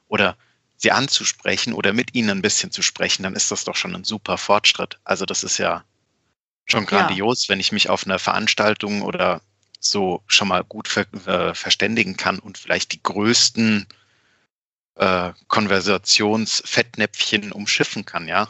oder 0.07 0.37
sie 0.77 0.91
anzusprechen 0.91 1.73
oder 1.73 1.91
mit 1.91 2.13
ihnen 2.13 2.29
ein 2.29 2.43
bisschen 2.43 2.71
zu 2.71 2.83
sprechen, 2.83 3.23
dann 3.23 3.35
ist 3.35 3.51
das 3.51 3.63
doch 3.63 3.75
schon 3.75 3.95
ein 3.95 4.03
super 4.03 4.37
Fortschritt. 4.37 4.99
Also 5.03 5.25
das 5.25 5.43
ist 5.43 5.57
ja 5.57 5.83
schon 6.65 6.85
grandios, 6.85 7.47
ja. 7.47 7.51
wenn 7.51 7.59
ich 7.59 7.71
mich 7.71 7.89
auf 7.89 8.05
einer 8.05 8.19
Veranstaltung 8.19 9.01
oder 9.01 9.41
so 9.79 10.21
schon 10.27 10.47
mal 10.47 10.63
gut 10.63 10.87
ver 10.87 11.07
äh, 11.25 11.55
verständigen 11.55 12.15
kann 12.15 12.37
und 12.39 12.59
vielleicht 12.59 12.93
die 12.93 13.01
größten 13.01 13.87
äh, 14.95 15.33
Konversationsfettnäpfchen 15.47 17.51
umschiffen 17.51 18.05
kann, 18.05 18.27
ja. 18.27 18.47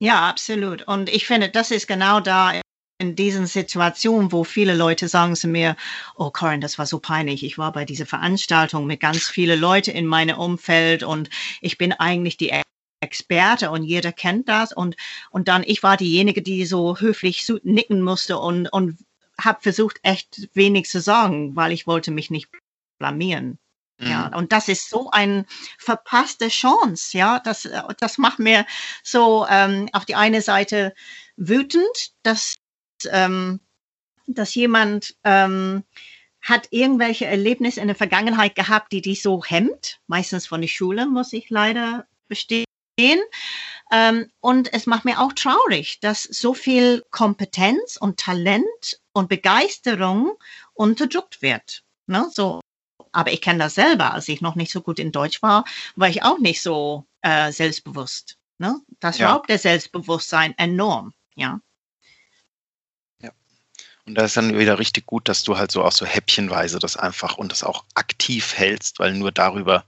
Ja, 0.00 0.28
absolut. 0.28 0.82
Und 0.82 1.08
ich 1.08 1.26
finde, 1.26 1.48
das 1.48 1.72
ist 1.72 1.88
genau 1.88 2.20
da 2.20 2.60
in 2.98 3.14
diesen 3.14 3.46
Situationen, 3.46 4.32
wo 4.32 4.42
viele 4.42 4.74
Leute 4.74 5.08
sagen 5.08 5.36
zu 5.36 5.46
mir, 5.46 5.76
oh 6.16 6.30
Corin, 6.30 6.60
das 6.60 6.78
war 6.78 6.86
so 6.86 6.98
peinlich. 6.98 7.44
Ich 7.44 7.56
war 7.56 7.72
bei 7.72 7.84
dieser 7.84 8.06
Veranstaltung 8.06 8.86
mit 8.86 9.00
ganz 9.00 9.28
vielen 9.28 9.60
Leuten 9.60 9.90
in 9.90 10.06
meinem 10.06 10.36
Umfeld 10.36 11.04
und 11.04 11.30
ich 11.60 11.78
bin 11.78 11.92
eigentlich 11.92 12.36
die 12.36 12.52
Experte 13.00 13.70
und 13.70 13.84
jeder 13.84 14.10
kennt 14.10 14.48
das 14.48 14.72
und, 14.72 14.96
und 15.30 15.46
dann 15.46 15.62
ich 15.64 15.84
war 15.84 15.96
diejenige, 15.96 16.42
die 16.42 16.66
so 16.66 16.98
höflich 16.98 17.46
nicken 17.62 18.02
musste 18.02 18.38
und, 18.38 18.66
und 18.72 18.98
habe 19.40 19.60
versucht, 19.62 20.00
echt 20.02 20.48
wenig 20.54 20.88
zu 20.88 21.00
sagen, 21.00 21.54
weil 21.54 21.70
ich 21.70 21.86
wollte 21.86 22.10
mich 22.10 22.30
nicht 22.30 22.50
blamieren. 22.98 23.58
Ja, 24.00 24.28
mhm. 24.28 24.36
und 24.36 24.52
das 24.52 24.68
ist 24.68 24.90
so 24.90 25.10
eine 25.10 25.44
verpasste 25.78 26.48
Chance. 26.48 27.16
Ja, 27.18 27.40
das, 27.40 27.68
das 27.98 28.18
macht 28.18 28.38
mir 28.38 28.64
so 29.02 29.46
ähm, 29.48 29.88
auf 29.92 30.04
die 30.04 30.14
eine 30.14 30.40
Seite 30.40 30.94
wütend, 31.36 32.12
dass, 32.22 32.56
ähm, 33.12 33.60
dass 34.26 34.54
jemand 34.54 35.16
ähm, 35.24 35.84
hat 36.40 36.68
irgendwelche 36.70 37.26
Erlebnisse 37.26 37.80
in 37.80 37.88
der 37.88 37.96
Vergangenheit 37.96 38.54
gehabt, 38.54 38.92
die 38.92 39.02
dich 39.02 39.22
so 39.22 39.42
hemmt. 39.44 40.00
Meistens 40.06 40.46
von 40.46 40.60
der 40.60 40.68
Schule, 40.68 41.06
muss 41.06 41.32
ich 41.32 41.50
leider 41.50 42.06
bestehen. 42.28 42.64
Ähm, 43.90 44.30
und 44.40 44.72
es 44.72 44.86
macht 44.86 45.04
mir 45.04 45.20
auch 45.20 45.32
traurig, 45.32 46.00
dass 46.00 46.22
so 46.22 46.54
viel 46.54 47.04
Kompetenz 47.10 47.96
und 47.96 48.18
Talent 48.18 49.00
und 49.12 49.28
Begeisterung 49.28 50.36
unterdrückt 50.74 51.42
wird. 51.42 51.84
Ne? 52.06 52.28
So, 52.32 52.60
aber 53.12 53.32
ich 53.32 53.40
kenne 53.40 53.60
das 53.60 53.74
selber, 53.74 54.14
als 54.14 54.28
ich 54.28 54.40
noch 54.40 54.54
nicht 54.54 54.72
so 54.72 54.80
gut 54.80 54.98
in 54.98 55.12
Deutsch 55.12 55.42
war, 55.42 55.64
war 55.96 56.08
ich 56.08 56.22
auch 56.22 56.38
nicht 56.38 56.62
so 56.62 57.06
äh, 57.22 57.52
selbstbewusst. 57.52 58.36
Ne? 58.58 58.80
Das 59.00 59.18
ja. 59.18 59.32
raubt 59.32 59.48
der 59.48 59.58
Selbstbewusstsein 59.58 60.56
enorm, 60.58 61.14
ja. 61.34 61.48
Ja. 61.48 61.60
Und 64.08 64.14
da 64.14 64.24
ist 64.24 64.38
dann 64.38 64.58
wieder 64.58 64.78
richtig 64.78 65.04
gut, 65.04 65.28
dass 65.28 65.42
du 65.42 65.58
halt 65.58 65.70
so 65.70 65.84
auch 65.84 65.92
so 65.92 66.06
häppchenweise 66.06 66.78
das 66.78 66.96
einfach 66.96 67.36
und 67.36 67.52
das 67.52 67.62
auch 67.62 67.84
aktiv 67.92 68.54
hältst, 68.56 68.98
weil 68.98 69.12
nur 69.12 69.32
darüber 69.32 69.84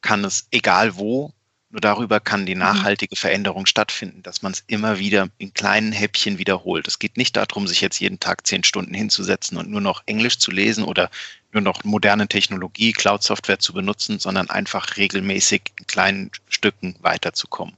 kann 0.00 0.24
es, 0.24 0.48
egal 0.50 0.96
wo, 0.96 1.32
nur 1.70 1.80
darüber 1.80 2.18
kann 2.18 2.44
die 2.44 2.56
mhm. 2.56 2.62
nachhaltige 2.62 3.14
Veränderung 3.14 3.66
stattfinden, 3.66 4.24
dass 4.24 4.42
man 4.42 4.50
es 4.50 4.64
immer 4.66 4.98
wieder 4.98 5.28
in 5.38 5.54
kleinen 5.54 5.92
Häppchen 5.92 6.38
wiederholt. 6.38 6.88
Es 6.88 6.98
geht 6.98 7.16
nicht 7.16 7.36
darum, 7.36 7.68
sich 7.68 7.80
jetzt 7.80 8.00
jeden 8.00 8.18
Tag 8.18 8.48
zehn 8.48 8.64
Stunden 8.64 8.94
hinzusetzen 8.94 9.56
und 9.56 9.70
nur 9.70 9.80
noch 9.80 10.02
Englisch 10.06 10.38
zu 10.38 10.50
lesen 10.50 10.82
oder 10.82 11.08
nur 11.52 11.62
noch 11.62 11.84
moderne 11.84 12.26
Technologie, 12.26 12.92
Cloud-Software 12.92 13.60
zu 13.60 13.72
benutzen, 13.72 14.18
sondern 14.18 14.50
einfach 14.50 14.96
regelmäßig 14.96 15.62
in 15.78 15.86
kleinen 15.86 16.32
Stücken 16.48 16.96
weiterzukommen. 17.00 17.76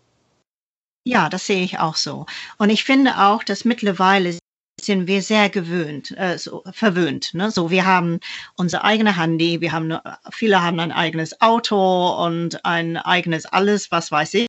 Ja, 1.06 1.28
das 1.28 1.46
sehe 1.46 1.62
ich 1.62 1.78
auch 1.78 1.96
so. 1.96 2.24
Und 2.56 2.70
ich 2.70 2.84
finde 2.84 3.18
auch, 3.18 3.44
dass 3.44 3.66
mittlerweile 3.66 4.38
sind 4.84 5.06
wir 5.06 5.22
sehr 5.22 5.50
gewöhnt, 5.50 6.10
äh, 6.16 6.38
so, 6.38 6.62
verwöhnt. 6.72 7.34
Ne? 7.34 7.50
So, 7.50 7.70
wir 7.70 7.84
haben 7.84 8.20
unser 8.56 8.84
eigenes 8.84 9.16
Handy, 9.16 9.60
wir 9.60 9.72
haben, 9.72 9.98
viele 10.30 10.62
haben 10.62 10.80
ein 10.80 10.92
eigenes 10.92 11.40
Auto 11.40 12.24
und 12.24 12.64
ein 12.64 12.96
eigenes 12.96 13.46
alles, 13.46 13.90
was 13.90 14.10
weiß 14.10 14.34
ich. 14.34 14.46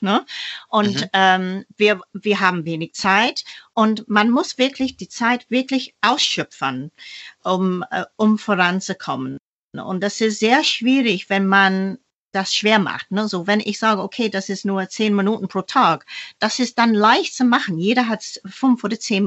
Ne? 0.00 0.24
Und 0.68 1.00
mhm. 1.00 1.08
ähm, 1.12 1.64
wir, 1.76 2.00
wir 2.12 2.40
haben 2.40 2.64
wenig 2.64 2.94
Zeit 2.94 3.44
und 3.74 4.08
man 4.08 4.30
muss 4.30 4.58
wirklich 4.58 4.96
die 4.96 5.08
Zeit 5.08 5.50
wirklich 5.50 5.94
ausschöpfen, 6.02 6.90
um, 7.42 7.84
äh, 7.90 8.04
um 8.16 8.38
voranzukommen. 8.38 9.38
Und 9.72 10.02
das 10.02 10.20
ist 10.20 10.40
sehr 10.40 10.64
schwierig, 10.64 11.30
wenn 11.30 11.46
man 11.46 11.98
das 12.32 12.54
schwer 12.54 12.78
macht. 12.78 13.10
Ne? 13.10 13.28
So, 13.28 13.46
wenn 13.46 13.60
ich 13.60 13.78
sage, 13.78 14.02
okay, 14.02 14.28
das 14.28 14.48
ist 14.48 14.64
nur 14.64 14.88
zehn 14.88 15.14
Minuten 15.14 15.48
pro 15.48 15.62
Tag, 15.62 16.06
das 16.38 16.58
ist 16.58 16.78
dann 16.78 16.94
leicht 16.94 17.34
zu 17.34 17.44
machen. 17.44 17.78
Jeder 17.78 18.08
hat 18.08 18.40
fünf 18.46 18.82
oder 18.84 18.98
zehn 18.98 19.24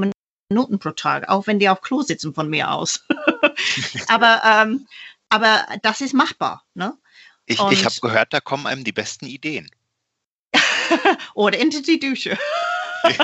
Minuten 0.49 0.79
pro 0.79 0.91
Tag, 0.91 1.29
auch 1.29 1.47
wenn 1.47 1.59
die 1.59 1.69
auf 1.69 1.81
Klo 1.81 2.01
sitzen 2.01 2.33
von 2.33 2.49
mir 2.49 2.71
aus. 2.71 3.03
aber, 4.07 4.41
ähm, 4.45 4.87
aber 5.29 5.65
das 5.81 6.01
ist 6.01 6.13
machbar. 6.13 6.63
Ne? 6.73 6.97
Ich, 7.45 7.59
ich 7.59 7.85
habe 7.85 7.95
gehört, 8.01 8.33
da 8.33 8.39
kommen 8.39 8.67
einem 8.67 8.83
die 8.83 8.91
besten 8.91 9.25
Ideen. 9.25 9.69
Oder 11.33 11.59
into 11.59 11.81
die 11.81 11.99
Dusche. 11.99 12.37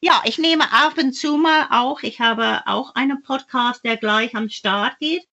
ja, 0.00 0.22
ich 0.24 0.38
nehme 0.38 0.72
ab 0.72 0.98
und 0.98 1.12
zu 1.12 1.36
mal 1.36 1.68
auch, 1.70 2.02
ich 2.02 2.20
habe 2.20 2.62
auch 2.66 2.94
einen 2.94 3.22
Podcast, 3.22 3.84
der 3.84 3.96
gleich 3.96 4.34
am 4.34 4.48
Start 4.48 4.98
geht. 4.98 5.26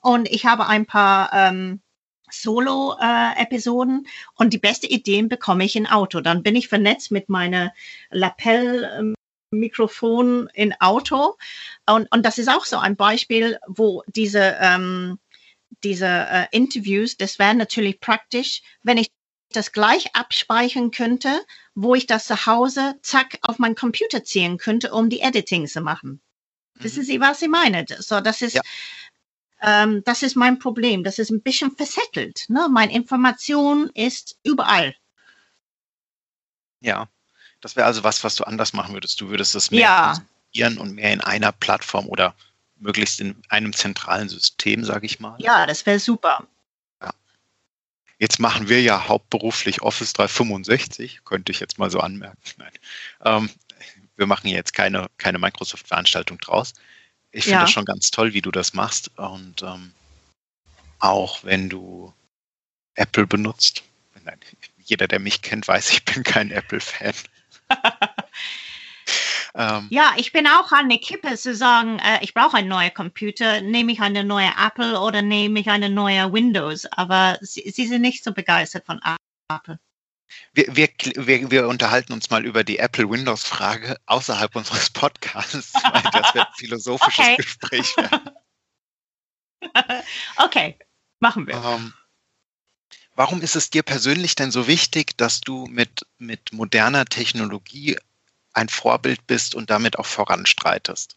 Und 0.00 0.28
ich 0.28 0.46
habe 0.46 0.66
ein 0.66 0.86
paar 0.86 1.32
ähm, 1.32 1.80
Solo-Episoden 2.30 4.04
äh, 4.04 4.08
und 4.36 4.52
die 4.52 4.58
besten 4.58 4.86
Ideen 4.86 5.28
bekomme 5.28 5.64
ich 5.64 5.74
im 5.76 5.86
Auto. 5.86 6.20
Dann 6.20 6.42
bin 6.42 6.54
ich 6.54 6.68
vernetzt 6.68 7.10
mit 7.10 7.28
meiner 7.28 7.72
Lapel 8.10 8.88
ähm, 8.96 9.14
Mikrofon 9.50 10.48
in 10.54 10.74
Auto. 10.80 11.36
Und, 11.86 12.10
und 12.12 12.24
das 12.24 12.38
ist 12.38 12.48
auch 12.48 12.64
so 12.64 12.78
ein 12.78 12.96
Beispiel, 12.96 13.58
wo 13.66 14.02
diese, 14.06 14.56
ähm, 14.60 15.18
diese 15.84 16.06
äh, 16.06 16.46
Interviews, 16.50 17.16
das 17.16 17.38
wäre 17.38 17.54
natürlich 17.54 18.00
praktisch, 18.00 18.62
wenn 18.82 18.98
ich 18.98 19.10
das 19.50 19.72
gleich 19.72 20.14
abspeichern 20.14 20.90
könnte, 20.90 21.40
wo 21.74 21.94
ich 21.94 22.06
das 22.06 22.26
zu 22.26 22.46
Hause 22.46 22.96
zack 23.02 23.38
auf 23.42 23.58
meinen 23.58 23.74
Computer 23.74 24.22
ziehen 24.22 24.58
könnte, 24.58 24.92
um 24.92 25.08
die 25.08 25.20
Editing 25.20 25.66
zu 25.66 25.80
machen. 25.80 26.20
Mhm. 26.74 26.84
Wissen 26.84 27.04
Sie, 27.04 27.20
was 27.20 27.40
ich 27.40 27.48
meine? 27.48 27.86
So, 27.98 28.20
das 28.20 28.42
ist, 28.42 28.54
ja. 28.54 28.62
ähm, 29.62 30.02
das 30.04 30.22
ist 30.22 30.36
mein 30.36 30.58
Problem. 30.58 31.02
Das 31.02 31.18
ist 31.18 31.30
ein 31.30 31.42
bisschen 31.42 31.74
versettelt. 31.74 32.44
Ne? 32.48 32.68
Meine 32.70 32.92
Information 32.92 33.90
ist 33.94 34.38
überall. 34.42 34.94
Ja, 36.80 37.08
das 37.60 37.76
wäre 37.76 37.86
also 37.86 38.04
was, 38.04 38.22
was 38.24 38.36
du 38.36 38.44
anders 38.44 38.72
machen 38.72 38.94
würdest. 38.94 39.20
Du 39.20 39.28
würdest 39.28 39.54
das 39.54 39.70
mehr 39.70 40.14
ja. 40.52 40.68
und 40.68 40.94
mehr 40.94 41.12
in 41.12 41.20
einer 41.20 41.52
Plattform 41.52 42.08
oder 42.08 42.34
möglichst 42.76 43.20
in 43.20 43.40
einem 43.48 43.72
zentralen 43.72 44.28
System, 44.28 44.84
sage 44.84 45.06
ich 45.06 45.20
mal. 45.20 45.36
Ja, 45.40 45.66
das 45.66 45.84
wäre 45.84 45.98
super. 45.98 46.46
Ja. 47.02 47.10
Jetzt 48.18 48.38
machen 48.38 48.68
wir 48.68 48.80
ja 48.80 49.08
hauptberuflich 49.08 49.82
Office 49.82 50.12
365, 50.12 51.24
könnte 51.24 51.52
ich 51.52 51.60
jetzt 51.60 51.78
mal 51.78 51.90
so 51.90 52.00
anmerken. 52.00 52.38
Nein. 52.58 52.72
Ähm, 53.24 53.50
wir 54.16 54.26
machen 54.26 54.48
jetzt 54.48 54.72
keine, 54.72 55.06
keine 55.18 55.38
Microsoft-Veranstaltung 55.38 56.38
draus. 56.38 56.74
Ich 57.30 57.44
finde 57.44 57.58
ja. 57.58 57.60
das 57.62 57.70
schon 57.70 57.84
ganz 57.84 58.10
toll, 58.10 58.32
wie 58.32 58.42
du 58.42 58.50
das 58.50 58.74
machst. 58.74 59.10
Und 59.16 59.62
ähm, 59.62 59.92
auch 60.98 61.44
wenn 61.44 61.68
du 61.68 62.12
Apple 62.94 63.26
benutzt. 63.26 63.84
Nein, 64.24 64.38
jeder, 64.78 65.06
der 65.06 65.20
mich 65.20 65.42
kennt, 65.42 65.68
weiß, 65.68 65.90
ich 65.90 66.04
bin 66.04 66.22
kein 66.22 66.50
Apple-Fan 66.50 67.14
ähm, 69.54 69.86
ja, 69.90 70.12
ich 70.16 70.32
bin 70.32 70.46
auch 70.46 70.72
an 70.72 70.88
der 70.88 70.98
Kippe 70.98 71.34
zu 71.36 71.54
sagen, 71.54 71.98
äh, 71.98 72.18
ich 72.22 72.34
brauche 72.34 72.56
einen 72.56 72.68
neuen 72.68 72.94
Computer, 72.94 73.60
nehme 73.60 73.92
ich 73.92 74.00
eine 74.00 74.24
neue 74.24 74.50
Apple 74.58 75.00
oder 75.00 75.22
nehme 75.22 75.60
ich 75.60 75.70
eine 75.70 75.90
neue 75.90 76.32
Windows, 76.32 76.86
aber 76.86 77.38
sie, 77.40 77.70
sie 77.70 77.86
sind 77.86 78.02
nicht 78.02 78.24
so 78.24 78.32
begeistert 78.32 78.86
von 78.86 79.00
Apple. 79.50 79.78
Wir, 80.52 80.76
wir, 80.76 80.88
wir, 81.16 81.50
wir, 81.50 81.68
unterhalten 81.68 82.12
uns 82.12 82.28
mal 82.30 82.44
über 82.44 82.62
die 82.64 82.78
Apple-Windows-Frage 82.78 83.96
außerhalb 84.06 84.54
unseres 84.54 84.90
Podcasts, 84.92 85.72
weil 85.74 86.02
das 86.12 86.34
wird 86.34 86.46
ein 86.46 86.54
philosophisches 86.56 87.24
okay. 87.24 87.36
Gespräch 87.36 87.96
werden. 87.96 88.30
okay, 90.36 90.78
machen 91.20 91.46
wir. 91.46 91.54
Ähm, 91.54 91.94
Warum 93.18 93.42
ist 93.42 93.56
es 93.56 93.68
dir 93.68 93.82
persönlich 93.82 94.36
denn 94.36 94.52
so 94.52 94.68
wichtig, 94.68 95.18
dass 95.18 95.40
du 95.40 95.66
mit, 95.66 96.06
mit 96.18 96.52
moderner 96.52 97.04
Technologie 97.04 97.98
ein 98.52 98.68
Vorbild 98.68 99.26
bist 99.26 99.56
und 99.56 99.70
damit 99.70 99.98
auch 99.98 100.06
voranstreitest? 100.06 101.16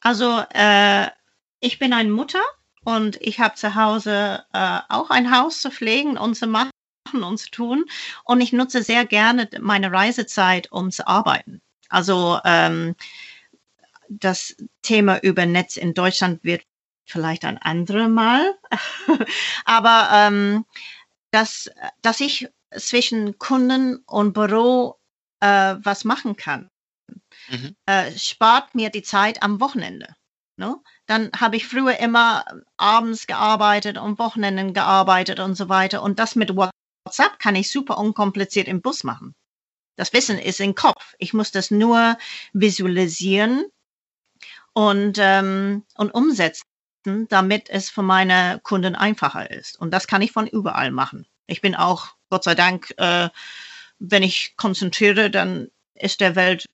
Also 0.00 0.42
äh, 0.54 1.08
ich 1.60 1.78
bin 1.78 1.92
eine 1.92 2.10
Mutter 2.10 2.40
und 2.84 3.20
ich 3.20 3.38
habe 3.38 3.54
zu 3.54 3.74
Hause 3.74 4.46
äh, 4.54 4.78
auch 4.88 5.10
ein 5.10 5.36
Haus 5.36 5.60
zu 5.60 5.70
pflegen 5.70 6.16
und 6.16 6.36
zu 6.36 6.46
machen 6.46 6.70
und 7.12 7.36
zu 7.36 7.50
tun. 7.50 7.84
Und 8.24 8.40
ich 8.40 8.54
nutze 8.54 8.82
sehr 8.82 9.04
gerne 9.04 9.50
meine 9.60 9.92
Reisezeit, 9.92 10.72
um 10.72 10.90
zu 10.90 11.06
arbeiten. 11.06 11.60
Also 11.90 12.40
ähm, 12.46 12.96
das 14.08 14.56
Thema 14.80 15.18
über 15.18 15.44
Netz 15.44 15.76
in 15.76 15.92
Deutschland 15.92 16.42
wird 16.44 16.62
vielleicht 17.04 17.44
ein 17.44 17.58
anderes 17.58 18.08
Mal. 18.08 18.54
Aber 19.64 20.08
ähm, 20.12 20.64
dass, 21.30 21.70
dass 22.02 22.20
ich 22.20 22.48
zwischen 22.78 23.38
Kunden 23.38 23.96
und 24.06 24.32
Büro 24.32 24.98
äh, 25.40 25.76
was 25.82 26.04
machen 26.04 26.36
kann, 26.36 26.70
mhm. 27.48 27.76
äh, 27.86 28.10
spart 28.16 28.74
mir 28.74 28.90
die 28.90 29.02
Zeit 29.02 29.42
am 29.42 29.60
Wochenende. 29.60 30.14
Ne? 30.56 30.76
Dann 31.06 31.30
habe 31.36 31.56
ich 31.56 31.66
früher 31.66 31.98
immer 31.98 32.44
abends 32.76 33.26
gearbeitet 33.26 33.98
und 33.98 34.18
Wochenenden 34.18 34.74
gearbeitet 34.74 35.40
und 35.40 35.54
so 35.54 35.68
weiter. 35.68 36.02
Und 36.02 36.18
das 36.18 36.36
mit 36.36 36.54
WhatsApp 36.54 37.38
kann 37.38 37.56
ich 37.56 37.70
super 37.70 37.98
unkompliziert 37.98 38.68
im 38.68 38.82
Bus 38.82 39.02
machen. 39.04 39.34
Das 39.96 40.12
Wissen 40.12 40.38
ist 40.38 40.60
im 40.60 40.74
Kopf. 40.74 41.14
Ich 41.18 41.34
muss 41.34 41.50
das 41.50 41.70
nur 41.70 42.16
visualisieren 42.52 43.66
und, 44.72 45.18
ähm, 45.20 45.84
und 45.96 46.14
umsetzen, 46.14 46.64
damit 47.04 47.68
es 47.70 47.90
für 47.90 48.02
meine 48.02 48.60
Kunden 48.62 48.94
einfacher 48.94 49.50
ist. 49.50 49.78
Und 49.78 49.90
das 49.90 50.06
kann 50.06 50.22
ich 50.22 50.32
von 50.32 50.46
überall 50.46 50.90
machen. 50.90 51.26
Ich 51.46 51.60
bin 51.60 51.74
auch, 51.74 52.14
Gott 52.30 52.44
sei 52.44 52.54
Dank, 52.54 52.94
äh, 52.98 53.28
wenn 53.98 54.22
ich 54.22 54.54
konzentriere, 54.56 55.30
dann 55.30 55.68
ist 55.94 56.20
der 56.20 56.34
Welt 56.36 56.66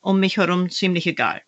um 0.00 0.20
mich 0.20 0.36
herum 0.36 0.70
ziemlich 0.70 1.06
egal. 1.06 1.42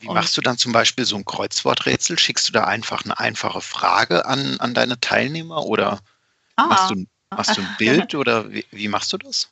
Wie 0.00 0.08
machst 0.08 0.36
du 0.36 0.40
dann 0.40 0.58
zum 0.58 0.72
Beispiel 0.72 1.04
so 1.04 1.16
ein 1.16 1.24
Kreuzworträtsel? 1.24 2.18
Schickst 2.18 2.48
du 2.48 2.52
da 2.52 2.64
einfach 2.64 3.04
eine 3.04 3.18
einfache 3.18 3.60
Frage 3.60 4.26
an, 4.26 4.58
an 4.60 4.74
deine 4.74 5.00
Teilnehmer 5.00 5.64
oder 5.64 6.00
ah. 6.56 6.66
machst, 6.66 6.90
du, 6.90 7.06
machst 7.30 7.56
du 7.56 7.62
ein 7.62 7.76
Bild 7.78 8.14
oder 8.14 8.50
wie, 8.52 8.64
wie 8.70 8.88
machst 8.88 9.12
du 9.12 9.18
das? 9.18 9.50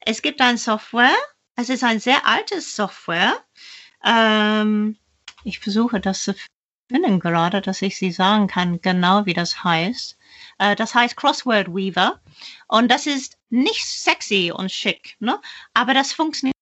Es 0.00 0.20
gibt 0.20 0.40
ein 0.40 0.58
Software, 0.58 1.16
es 1.56 1.70
ist 1.70 1.84
ein 1.84 2.00
sehr 2.00 2.26
altes 2.26 2.76
Software. 2.76 3.42
Ähm, 4.04 4.98
ich 5.44 5.58
versuche 5.58 6.00
das 6.00 6.24
zu 6.24 6.34
finden 6.88 7.20
gerade, 7.20 7.60
dass 7.60 7.82
ich 7.82 7.96
sie 7.96 8.12
sagen 8.12 8.46
kann, 8.46 8.80
genau 8.80 9.26
wie 9.26 9.34
das 9.34 9.64
heißt. 9.64 10.16
Äh, 10.58 10.76
das 10.76 10.94
heißt 10.94 11.16
Crossword 11.16 11.68
Weaver 11.74 12.20
und 12.68 12.90
das 12.90 13.06
ist 13.06 13.38
nicht 13.50 13.84
sexy 13.84 14.52
und 14.54 14.72
schick, 14.72 15.16
ne? 15.20 15.40
aber 15.74 15.94
das 15.94 16.12
funktioniert 16.12 16.54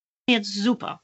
super. 0.43 1.01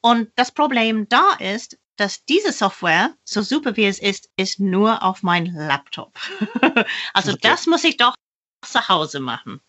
Und 0.00 0.30
das 0.36 0.52
Problem 0.52 1.08
da 1.08 1.32
ist, 1.34 1.78
dass 1.96 2.24
diese 2.24 2.52
Software, 2.52 3.14
so 3.24 3.42
super 3.42 3.76
wie 3.76 3.86
es 3.86 3.98
ist, 3.98 4.30
ist 4.36 4.60
nur 4.60 5.02
auf 5.02 5.22
mein 5.22 5.46
Laptop. 5.46 6.18
also 7.14 7.32
okay. 7.32 7.40
das 7.42 7.66
muss 7.66 7.84
ich 7.84 7.96
doch 7.96 8.14
zu 8.62 8.88
Hause 8.88 9.20
machen. 9.20 9.60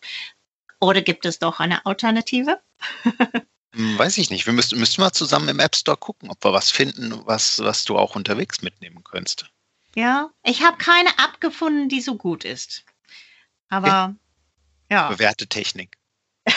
Oder 0.80 1.02
gibt 1.02 1.26
es 1.26 1.38
doch 1.38 1.58
eine 1.58 1.84
Alternative? 1.86 2.60
Hm, 3.74 3.98
weiß 3.98 4.18
ich 4.18 4.30
nicht. 4.30 4.46
Wir 4.46 4.52
müssten, 4.52 4.78
müssten 4.78 5.00
mal 5.00 5.12
zusammen 5.12 5.48
im 5.48 5.60
App 5.60 5.76
Store 5.76 5.96
gucken, 5.96 6.30
ob 6.30 6.42
wir 6.44 6.52
was 6.52 6.70
finden, 6.70 7.20
was, 7.26 7.58
was 7.58 7.84
du 7.84 7.98
auch 7.98 8.16
unterwegs 8.16 8.62
mitnehmen 8.62 9.04
könntest. 9.04 9.46
Ja, 9.94 10.30
ich 10.44 10.62
habe 10.62 10.78
keine 10.78 11.10
App 11.10 11.40
gefunden, 11.40 11.88
die 11.88 12.00
so 12.00 12.16
gut 12.16 12.44
ist. 12.44 12.84
Aber 13.68 14.04
okay. 14.04 14.14
ja. 14.90 15.08
Bewährte 15.08 15.46
Technik. 15.46 15.96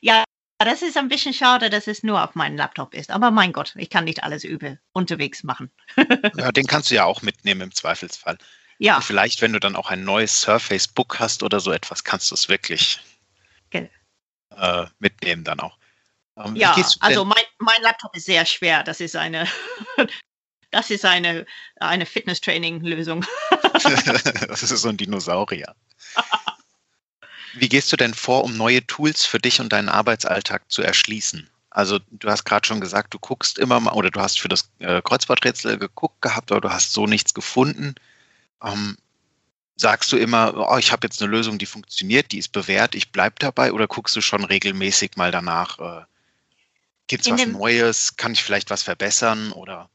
ja, 0.00 0.24
das 0.58 0.82
ist 0.82 0.96
ein 0.96 1.08
bisschen 1.08 1.34
schade, 1.34 1.68
dass 1.68 1.86
es 1.86 2.02
nur 2.02 2.22
auf 2.22 2.34
meinem 2.34 2.56
Laptop 2.56 2.94
ist. 2.94 3.10
Aber 3.10 3.30
mein 3.30 3.52
Gott, 3.52 3.74
ich 3.76 3.90
kann 3.90 4.04
nicht 4.04 4.22
alles 4.22 4.44
übel 4.44 4.80
unterwegs 4.92 5.42
machen. 5.42 5.70
ja, 6.36 6.50
den 6.52 6.66
kannst 6.66 6.90
du 6.90 6.94
ja 6.94 7.04
auch 7.04 7.22
mitnehmen 7.22 7.60
im 7.60 7.74
Zweifelsfall. 7.74 8.38
Ja. 8.78 8.96
Und 8.96 9.04
vielleicht, 9.04 9.42
wenn 9.42 9.52
du 9.52 9.60
dann 9.60 9.76
auch 9.76 9.90
ein 9.90 10.04
neues 10.04 10.40
Surface 10.40 10.88
Book 10.88 11.18
hast 11.18 11.42
oder 11.42 11.60
so 11.60 11.72
etwas, 11.72 12.04
kannst 12.04 12.30
du 12.30 12.34
es 12.34 12.48
wirklich. 12.48 13.00
Äh, 14.56 14.86
mitnehmen 14.98 15.44
dann 15.44 15.60
auch. 15.60 15.76
Ähm, 16.36 16.56
ja, 16.56 16.76
also 17.00 17.24
mein, 17.24 17.44
mein 17.58 17.82
Laptop 17.82 18.14
ist 18.16 18.26
sehr 18.26 18.44
schwer. 18.44 18.82
Das 18.82 19.00
ist 19.00 19.16
eine, 19.16 19.46
das 20.70 20.90
ist 20.90 21.04
eine, 21.04 21.46
eine 21.80 22.06
Fitness-Training-Lösung. 22.06 23.24
das 23.72 24.62
ist 24.62 24.82
so 24.82 24.88
ein 24.88 24.96
Dinosaurier. 24.96 25.74
Wie 27.54 27.68
gehst 27.68 27.90
du 27.92 27.96
denn 27.96 28.12
vor, 28.12 28.44
um 28.44 28.56
neue 28.56 28.86
Tools 28.86 29.24
für 29.24 29.38
dich 29.38 29.60
und 29.60 29.72
deinen 29.72 29.88
Arbeitsalltag 29.88 30.70
zu 30.70 30.82
erschließen? 30.82 31.48
Also 31.70 31.98
du 32.10 32.30
hast 32.30 32.44
gerade 32.44 32.66
schon 32.66 32.80
gesagt, 32.80 33.14
du 33.14 33.18
guckst 33.18 33.58
immer 33.58 33.80
mal 33.80 33.92
oder 33.92 34.10
du 34.10 34.20
hast 34.20 34.40
für 34.40 34.48
das 34.48 34.70
äh, 34.78 35.02
Kreuzworträtsel 35.02 35.78
geguckt 35.78 36.20
gehabt, 36.22 36.50
aber 36.50 36.60
du 36.60 36.70
hast 36.70 36.92
so 36.92 37.06
nichts 37.06 37.34
gefunden. 37.34 37.94
Ähm, 38.62 38.96
sagst 39.76 40.10
du 40.10 40.16
immer, 40.16 40.54
oh, 40.70 40.78
ich 40.78 40.90
habe 40.90 41.06
jetzt 41.06 41.22
eine 41.22 41.30
Lösung, 41.30 41.58
die 41.58 41.66
funktioniert, 41.66 42.32
die 42.32 42.38
ist 42.38 42.48
bewährt, 42.48 42.94
ich 42.94 43.12
bleibe 43.12 43.36
dabei? 43.38 43.72
Oder 43.72 43.86
guckst 43.86 44.16
du 44.16 44.20
schon 44.20 44.44
regelmäßig 44.44 45.16
mal 45.16 45.30
danach, 45.30 45.78
äh, 45.78 46.04
gibt 47.06 47.26
es 47.26 47.32
was 47.32 47.46
Neues, 47.46 48.16
kann 48.16 48.32
ich 48.32 48.42
vielleicht 48.42 48.70
was 48.70 48.82
verbessern? 48.82 49.52
Oder? 49.52 49.90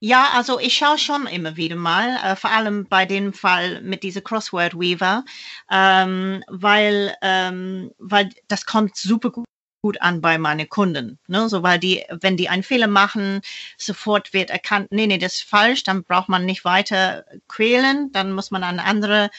Ja, 0.00 0.30
also 0.34 0.60
ich 0.60 0.76
schaue 0.76 0.98
schon 0.98 1.26
immer 1.26 1.56
wieder 1.56 1.74
mal, 1.76 2.16
äh, 2.22 2.36
vor 2.36 2.50
allem 2.50 2.86
bei 2.86 3.04
dem 3.04 3.32
Fall 3.32 3.80
mit 3.82 4.02
dieser 4.02 4.20
Crossword 4.20 4.78
Weaver, 4.78 5.24
ähm, 5.70 6.44
weil, 6.46 7.16
ähm, 7.22 7.90
weil 7.98 8.30
das 8.46 8.64
kommt 8.64 8.96
super 8.96 9.30
gut 9.30 9.44
gut 9.82 10.00
an 10.00 10.20
bei 10.20 10.38
meinen 10.38 10.68
Kunden. 10.68 11.18
Ne? 11.26 11.48
So, 11.48 11.62
weil 11.62 11.78
die, 11.78 12.04
wenn 12.10 12.36
die 12.36 12.48
einen 12.48 12.62
Fehler 12.62 12.88
machen, 12.88 13.40
sofort 13.76 14.32
wird 14.32 14.50
erkannt, 14.50 14.88
nee, 14.90 15.06
nee, 15.06 15.18
das 15.18 15.36
ist 15.36 15.44
falsch, 15.44 15.84
dann 15.84 16.04
braucht 16.04 16.28
man 16.28 16.44
nicht 16.44 16.64
weiter 16.64 17.24
quälen, 17.48 18.10
dann 18.12 18.32
muss 18.32 18.50
man 18.50 18.64
eine 18.64 18.84
andere 18.84 19.30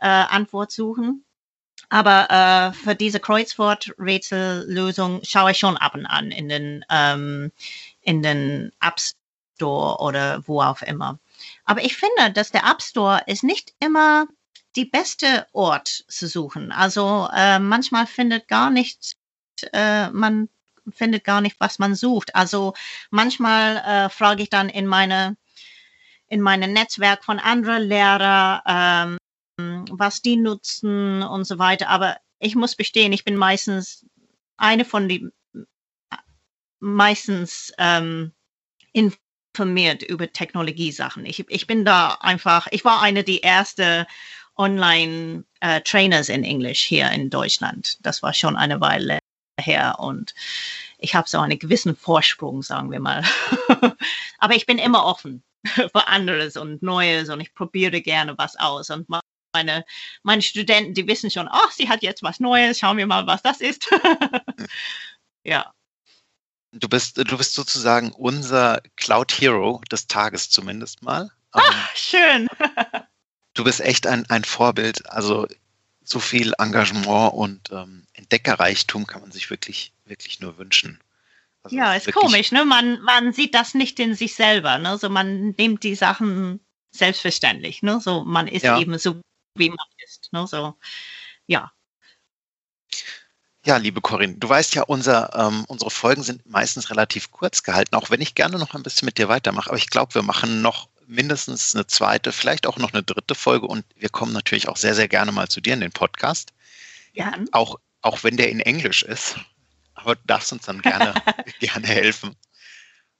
äh, 0.00 0.06
Antwort 0.06 0.72
suchen. 0.72 1.24
Aber 1.88 2.30
äh, 2.30 2.72
für 2.72 2.94
diese 2.94 3.20
Kreuzworträtsellösung 3.20 5.20
schaue 5.24 5.50
ich 5.50 5.58
schon 5.58 5.76
ab 5.76 5.94
und 5.94 6.06
an 6.06 6.30
in 6.30 6.48
den, 6.48 6.84
ähm, 6.90 7.52
in 8.00 8.22
den 8.22 8.72
Apps 8.80 9.14
Store 9.56 10.00
oder 10.00 10.46
wo 10.48 10.62
auch 10.62 10.80
immer. 10.82 11.18
Aber 11.64 11.84
ich 11.84 11.96
finde, 11.96 12.32
dass 12.32 12.50
der 12.50 12.64
App 12.64 12.82
Store 12.82 13.22
ist 13.26 13.44
nicht 13.44 13.74
immer 13.78 14.26
die 14.74 14.86
beste 14.86 15.46
Ort 15.52 16.04
zu 16.08 16.26
suchen. 16.26 16.72
Also 16.72 17.28
äh, 17.32 17.58
manchmal 17.58 18.06
findet 18.06 18.48
gar 18.48 18.70
nicht, 18.70 19.16
äh, 19.72 20.10
man 20.10 20.48
findet 20.90 21.24
gar 21.24 21.40
nicht, 21.40 21.56
was 21.60 21.78
man 21.78 21.94
sucht. 21.94 22.34
Also 22.34 22.74
manchmal 23.10 23.76
äh, 23.76 24.08
frage 24.08 24.42
ich 24.42 24.50
dann 24.50 24.68
in 24.68 24.86
meine 24.86 25.36
in 26.28 26.40
meinem 26.40 26.72
Netzwerk 26.72 27.24
von 27.24 27.38
anderen 27.38 27.82
Lehrern, 27.82 29.18
ähm, 29.58 29.84
was 29.90 30.22
die 30.22 30.36
nutzen 30.36 31.22
und 31.22 31.44
so 31.44 31.58
weiter. 31.58 31.88
Aber 31.90 32.16
ich 32.38 32.54
muss 32.54 32.74
bestehen, 32.74 33.12
ich 33.12 33.24
bin 33.24 33.36
meistens 33.36 34.06
eine 34.56 34.86
von 34.86 35.08
den 35.08 35.30
meistens 36.80 37.72
ähm, 37.78 38.32
in 38.92 39.12
informiert 39.52 40.02
über 40.02 40.32
Technologiesachen. 40.32 41.26
Ich, 41.26 41.44
ich 41.48 41.66
bin 41.66 41.84
da 41.84 42.16
einfach, 42.20 42.68
ich 42.70 42.84
war 42.84 43.02
eine 43.02 43.22
der 43.22 43.44
ersten 43.44 44.06
Online-Trainers 44.56 46.28
äh, 46.28 46.34
in 46.34 46.44
Englisch 46.44 46.80
hier 46.80 47.10
in 47.10 47.28
Deutschland. 47.28 47.98
Das 48.02 48.22
war 48.22 48.32
schon 48.32 48.56
eine 48.56 48.80
Weile 48.80 49.18
her 49.60 49.98
und 49.98 50.34
ich 50.98 51.14
habe 51.14 51.28
so 51.28 51.38
einen 51.38 51.58
gewissen 51.58 51.96
Vorsprung, 51.96 52.62
sagen 52.62 52.90
wir 52.90 53.00
mal. 53.00 53.24
Aber 54.38 54.54
ich 54.54 54.66
bin 54.66 54.78
immer 54.78 55.04
offen 55.04 55.42
für 55.64 56.06
anderes 56.06 56.56
und 56.56 56.82
Neues 56.82 57.28
und 57.28 57.40
ich 57.40 57.54
probiere 57.54 58.00
gerne 58.00 58.36
was 58.38 58.56
aus 58.56 58.90
und 58.90 59.08
meine, 59.54 59.84
meine 60.22 60.42
Studenten, 60.42 60.94
die 60.94 61.06
wissen 61.06 61.30
schon, 61.30 61.48
ach, 61.50 61.70
sie 61.72 61.88
hat 61.88 62.02
jetzt 62.02 62.22
was 62.22 62.40
Neues, 62.40 62.78
schauen 62.78 62.96
wir 62.96 63.06
mal, 63.06 63.26
was 63.26 63.42
das 63.42 63.60
ist. 63.60 63.90
ja. 65.44 65.72
Du 66.72 66.88
bist, 66.88 67.18
du 67.18 67.36
bist 67.36 67.52
sozusagen 67.52 68.12
unser 68.12 68.80
Cloud 68.96 69.32
Hero 69.32 69.82
des 69.90 70.06
Tages 70.06 70.48
zumindest 70.48 71.02
mal. 71.02 71.30
Ah, 71.50 71.60
ähm, 71.60 71.74
schön. 71.94 72.48
du 73.52 73.64
bist 73.64 73.82
echt 73.82 74.06
ein, 74.06 74.24
ein 74.30 74.42
Vorbild. 74.42 75.06
Also 75.10 75.46
so 76.04 76.20
viel 76.20 76.52
Engagement 76.58 77.32
und 77.34 77.70
ähm, 77.70 78.04
Entdeckerreichtum 78.14 79.06
kann 79.06 79.22
man 79.22 79.32
sich 79.32 79.50
wirklich, 79.50 79.92
wirklich 80.04 80.40
nur 80.40 80.58
wünschen. 80.58 81.00
Also 81.62 81.76
ja, 81.76 81.94
ist 81.94 82.12
komisch, 82.12 82.50
ne? 82.50 82.64
Man, 82.64 83.00
man 83.02 83.32
sieht 83.32 83.54
das 83.54 83.74
nicht 83.74 84.00
in 84.00 84.14
sich 84.14 84.34
selber, 84.34 84.78
ne? 84.78 84.98
So 84.98 85.08
man 85.08 85.54
nimmt 85.56 85.84
die 85.84 85.94
Sachen 85.94 86.60
selbstverständlich, 86.90 87.82
ne? 87.82 88.00
So 88.00 88.24
man 88.24 88.48
ist 88.48 88.64
ja. 88.64 88.78
eben 88.78 88.98
so, 88.98 89.20
wie 89.56 89.70
man 89.70 89.86
ist, 90.04 90.32
ne? 90.32 90.46
So, 90.46 90.74
ja. 91.46 91.72
Ja, 93.64 93.76
liebe 93.76 94.00
Corinne, 94.00 94.34
du 94.38 94.48
weißt 94.48 94.74
ja, 94.74 94.82
unser, 94.82 95.32
ähm, 95.36 95.64
unsere 95.68 95.90
Folgen 95.90 96.24
sind 96.24 96.44
meistens 96.46 96.90
relativ 96.90 97.30
kurz 97.30 97.62
gehalten, 97.62 97.94
auch 97.94 98.10
wenn 98.10 98.20
ich 98.20 98.34
gerne 98.34 98.58
noch 98.58 98.74
ein 98.74 98.82
bisschen 98.82 99.06
mit 99.06 99.18
dir 99.18 99.28
weitermache. 99.28 99.70
Aber 99.70 99.78
ich 99.78 99.88
glaube, 99.88 100.14
wir 100.16 100.22
machen 100.22 100.62
noch 100.62 100.88
mindestens 101.12 101.74
eine 101.74 101.86
zweite, 101.86 102.32
vielleicht 102.32 102.66
auch 102.66 102.78
noch 102.78 102.92
eine 102.92 103.02
dritte 103.02 103.34
Folge 103.34 103.66
und 103.66 103.84
wir 103.96 104.08
kommen 104.08 104.32
natürlich 104.32 104.68
auch 104.68 104.76
sehr, 104.76 104.94
sehr 104.94 105.08
gerne 105.08 105.32
mal 105.32 105.48
zu 105.48 105.60
dir 105.60 105.74
in 105.74 105.80
den 105.80 105.92
Podcast. 105.92 106.52
Ja. 107.12 107.32
Auch, 107.52 107.78
auch 108.00 108.24
wenn 108.24 108.36
der 108.36 108.50
in 108.50 108.60
Englisch 108.60 109.02
ist. 109.02 109.36
Aber 109.94 110.16
du 110.16 110.22
darfst 110.26 110.52
uns 110.52 110.64
dann 110.64 110.80
gerne, 110.80 111.14
gerne 111.60 111.86
helfen. 111.86 112.34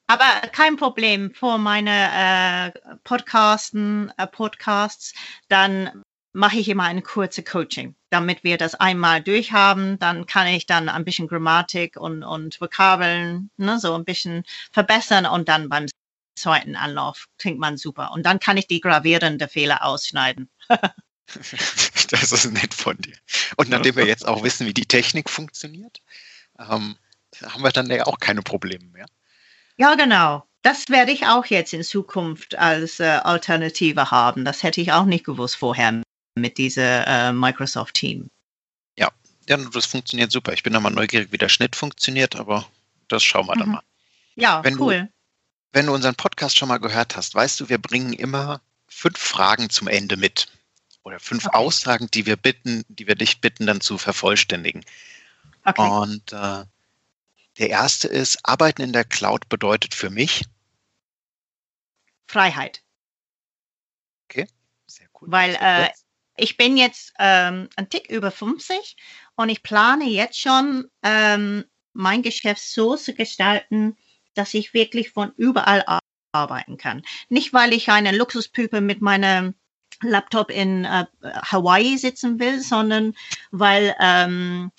Aber 0.06 0.24
kein 0.52 0.76
Problem 0.76 1.32
vor 1.34 1.58
meine 1.58 2.72
äh, 2.74 2.96
Podcasten, 3.04 4.12
äh, 4.16 4.26
Podcasts, 4.26 5.14
dann 5.48 6.02
mache 6.32 6.56
ich 6.56 6.68
immer 6.68 6.84
eine 6.84 7.02
kurze 7.02 7.42
Coaching, 7.42 7.94
damit 8.10 8.42
wir 8.42 8.56
das 8.56 8.74
einmal 8.74 9.22
durchhaben. 9.22 9.98
Dann 9.98 10.26
kann 10.26 10.46
ich 10.48 10.66
dann 10.66 10.88
ein 10.88 11.04
bisschen 11.04 11.28
Grammatik 11.28 11.96
und, 11.96 12.24
und 12.24 12.60
Vokabeln 12.60 13.50
ne, 13.58 13.78
so 13.78 13.94
ein 13.94 14.04
bisschen 14.04 14.44
verbessern 14.72 15.26
und 15.26 15.48
dann 15.48 15.68
beim 15.68 15.86
zweiten 16.42 16.76
Anlauf 16.76 17.28
klingt 17.38 17.58
man 17.58 17.76
super. 17.76 18.12
Und 18.12 18.24
dann 18.24 18.40
kann 18.40 18.56
ich 18.56 18.66
die 18.66 18.80
gravierenden 18.80 19.48
Fehler 19.48 19.84
ausschneiden. 19.84 20.50
das 22.10 22.32
ist 22.32 22.52
nett 22.52 22.74
von 22.74 22.96
dir. 22.98 23.16
Und 23.56 23.70
nachdem 23.70 23.96
wir 23.96 24.06
jetzt 24.06 24.26
auch 24.26 24.42
wissen, 24.42 24.66
wie 24.66 24.74
die 24.74 24.86
Technik 24.86 25.30
funktioniert, 25.30 26.02
ähm, 26.58 26.96
haben 27.42 27.62
wir 27.62 27.70
dann 27.70 27.90
ja 27.90 28.06
auch 28.06 28.18
keine 28.18 28.42
Probleme 28.42 28.84
mehr. 28.86 29.06
Ja, 29.76 29.94
genau. 29.94 30.46
Das 30.62 30.88
werde 30.88 31.12
ich 31.12 31.26
auch 31.26 31.46
jetzt 31.46 31.72
in 31.72 31.82
Zukunft 31.82 32.56
als 32.56 33.00
äh, 33.00 33.04
Alternative 33.04 34.10
haben. 34.10 34.44
Das 34.44 34.62
hätte 34.62 34.80
ich 34.80 34.92
auch 34.92 35.06
nicht 35.06 35.24
gewusst 35.24 35.56
vorher 35.56 36.02
mit 36.34 36.58
dieser 36.58 37.06
äh, 37.06 37.32
Microsoft 37.32 37.94
Team. 37.94 38.30
Ja, 38.96 39.10
ja, 39.48 39.56
das 39.56 39.86
funktioniert 39.86 40.30
super. 40.30 40.52
Ich 40.52 40.62
bin 40.62 40.72
da 40.72 40.80
mal 40.80 40.90
neugierig, 40.90 41.32
wie 41.32 41.38
der 41.38 41.48
Schnitt 41.48 41.74
funktioniert, 41.74 42.36
aber 42.36 42.66
das 43.08 43.24
schauen 43.24 43.46
wir 43.46 43.56
mhm. 43.56 43.60
dann 43.60 43.70
mal. 43.70 43.82
Ja, 44.36 44.62
wenn 44.64 44.78
cool. 44.78 45.00
Du, 45.00 45.08
wenn 45.72 45.86
du 45.86 45.94
unseren 45.94 46.14
Podcast 46.14 46.56
schon 46.56 46.68
mal 46.68 46.78
gehört 46.78 47.16
hast, 47.16 47.34
weißt 47.34 47.60
du, 47.60 47.68
wir 47.68 47.78
bringen 47.78 48.12
immer 48.12 48.60
fünf 48.88 49.18
Fragen 49.18 49.70
zum 49.70 49.88
Ende 49.88 50.16
mit. 50.16 50.48
Oder 51.04 51.18
fünf 51.18 51.46
okay. 51.46 51.56
Aussagen, 51.56 52.08
die 52.12 52.26
wir 52.26 52.36
bitten, 52.36 52.84
die 52.88 53.08
wir 53.08 53.16
dich 53.16 53.40
bitten, 53.40 53.66
dann 53.66 53.80
zu 53.80 53.98
vervollständigen. 53.98 54.84
Okay. 55.64 55.88
Und 55.88 56.32
äh, 56.32 56.64
der 57.58 57.70
erste 57.70 58.08
ist, 58.08 58.38
Arbeiten 58.44 58.82
in 58.82 58.92
der 58.92 59.04
Cloud 59.04 59.48
bedeutet 59.48 59.94
für 59.94 60.10
mich 60.10 60.44
Freiheit. 62.26 62.82
Okay, 64.24 64.46
sehr 64.86 65.08
cool. 65.20 65.30
Weil 65.30 65.56
äh, 65.60 65.90
ich 66.36 66.56
bin 66.56 66.76
jetzt 66.76 67.12
ähm, 67.18 67.68
ein 67.76 67.90
Tick 67.90 68.08
über 68.08 68.30
50 68.30 68.96
und 69.34 69.48
ich 69.48 69.62
plane 69.62 70.08
jetzt 70.08 70.40
schon, 70.40 70.90
ähm, 71.02 71.64
mein 71.92 72.22
Geschäft 72.22 72.62
so 72.62 72.96
zu 72.96 73.14
gestalten, 73.14 73.98
dass 74.34 74.54
ich 74.54 74.74
wirklich 74.74 75.10
von 75.10 75.32
überall 75.36 75.84
arbeiten 76.32 76.76
kann. 76.76 77.02
Nicht, 77.28 77.52
weil 77.52 77.72
ich 77.72 77.88
eine 77.90 78.16
Luxuspüpe 78.16 78.80
mit 78.80 79.02
meinem 79.02 79.54
Laptop 80.02 80.50
in 80.50 80.84
äh, 80.84 81.06
Hawaii 81.22 81.96
sitzen 81.98 82.40
will, 82.40 82.60
sondern 82.60 83.14
weil 83.50 83.94
ähm, 84.00 84.72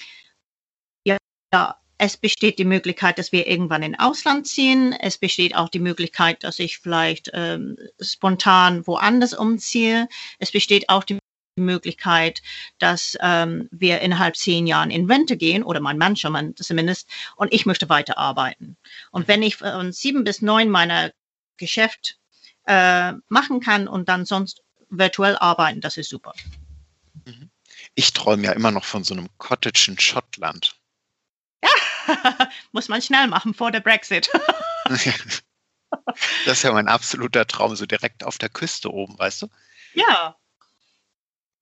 ja, 1.05 1.77
es 1.97 2.17
besteht 2.17 2.59
die 2.59 2.65
Möglichkeit, 2.65 3.17
dass 3.17 3.31
wir 3.31 3.47
irgendwann 3.47 3.83
in 3.83 3.97
Ausland 3.97 4.47
ziehen. 4.47 4.93
Es 4.93 5.17
besteht 5.17 5.55
auch 5.55 5.69
die 5.69 5.79
Möglichkeit, 5.79 6.43
dass 6.43 6.59
ich 6.59 6.79
vielleicht 6.79 7.29
ähm, 7.33 7.77
spontan 8.01 8.85
woanders 8.87 9.33
umziehe. 9.33 10.09
Es 10.39 10.51
besteht 10.51 10.89
auch 10.89 11.03
die 11.03 11.19
Möglichkeit, 11.55 12.41
dass 12.79 13.17
ähm, 13.21 13.67
wir 13.71 14.01
innerhalb 14.01 14.35
zehn 14.35 14.67
Jahren 14.67 14.91
in 14.91 15.09
Rente 15.09 15.37
gehen 15.37 15.63
oder 15.63 15.79
mein 15.79 15.97
Mann 15.97 16.15
schon 16.15 16.33
mal 16.33 16.53
zumindest 16.55 17.09
und 17.35 17.53
ich 17.53 17.65
möchte 17.65 17.89
weiterarbeiten. 17.89 18.77
Und 19.11 19.27
wenn 19.27 19.43
ich 19.43 19.57
von 19.57 19.91
sieben 19.91 20.23
bis 20.23 20.41
neun 20.41 20.69
meiner 20.69 21.11
Geschäft 21.57 22.17
äh, 22.65 23.13
machen 23.29 23.59
kann 23.59 23.87
und 23.87 24.09
dann 24.09 24.25
sonst 24.25 24.63
virtuell 24.89 25.37
arbeiten, 25.37 25.81
das 25.81 25.97
ist 25.97 26.09
super. 26.09 26.33
Mhm. 27.25 27.49
Ich 27.95 28.13
träume 28.13 28.43
ja 28.43 28.51
immer 28.53 28.71
noch 28.71 28.85
von 28.85 29.03
so 29.03 29.13
einem 29.13 29.29
Cottage 29.37 29.91
in 29.91 29.99
Schottland. 29.99 30.75
Ja, 31.63 32.49
muss 32.71 32.89
man 32.89 33.01
schnell 33.01 33.27
machen 33.27 33.53
vor 33.53 33.71
der 33.71 33.81
Brexit. 33.81 34.29
das 34.85 35.07
ist 36.45 36.63
ja 36.63 36.71
mein 36.71 36.87
absoluter 36.87 37.45
Traum, 37.45 37.75
so 37.75 37.85
direkt 37.85 38.23
auf 38.23 38.37
der 38.37 38.49
Küste 38.49 38.91
oben, 38.91 39.17
weißt 39.19 39.43
du? 39.43 39.47
Ja, 39.93 40.35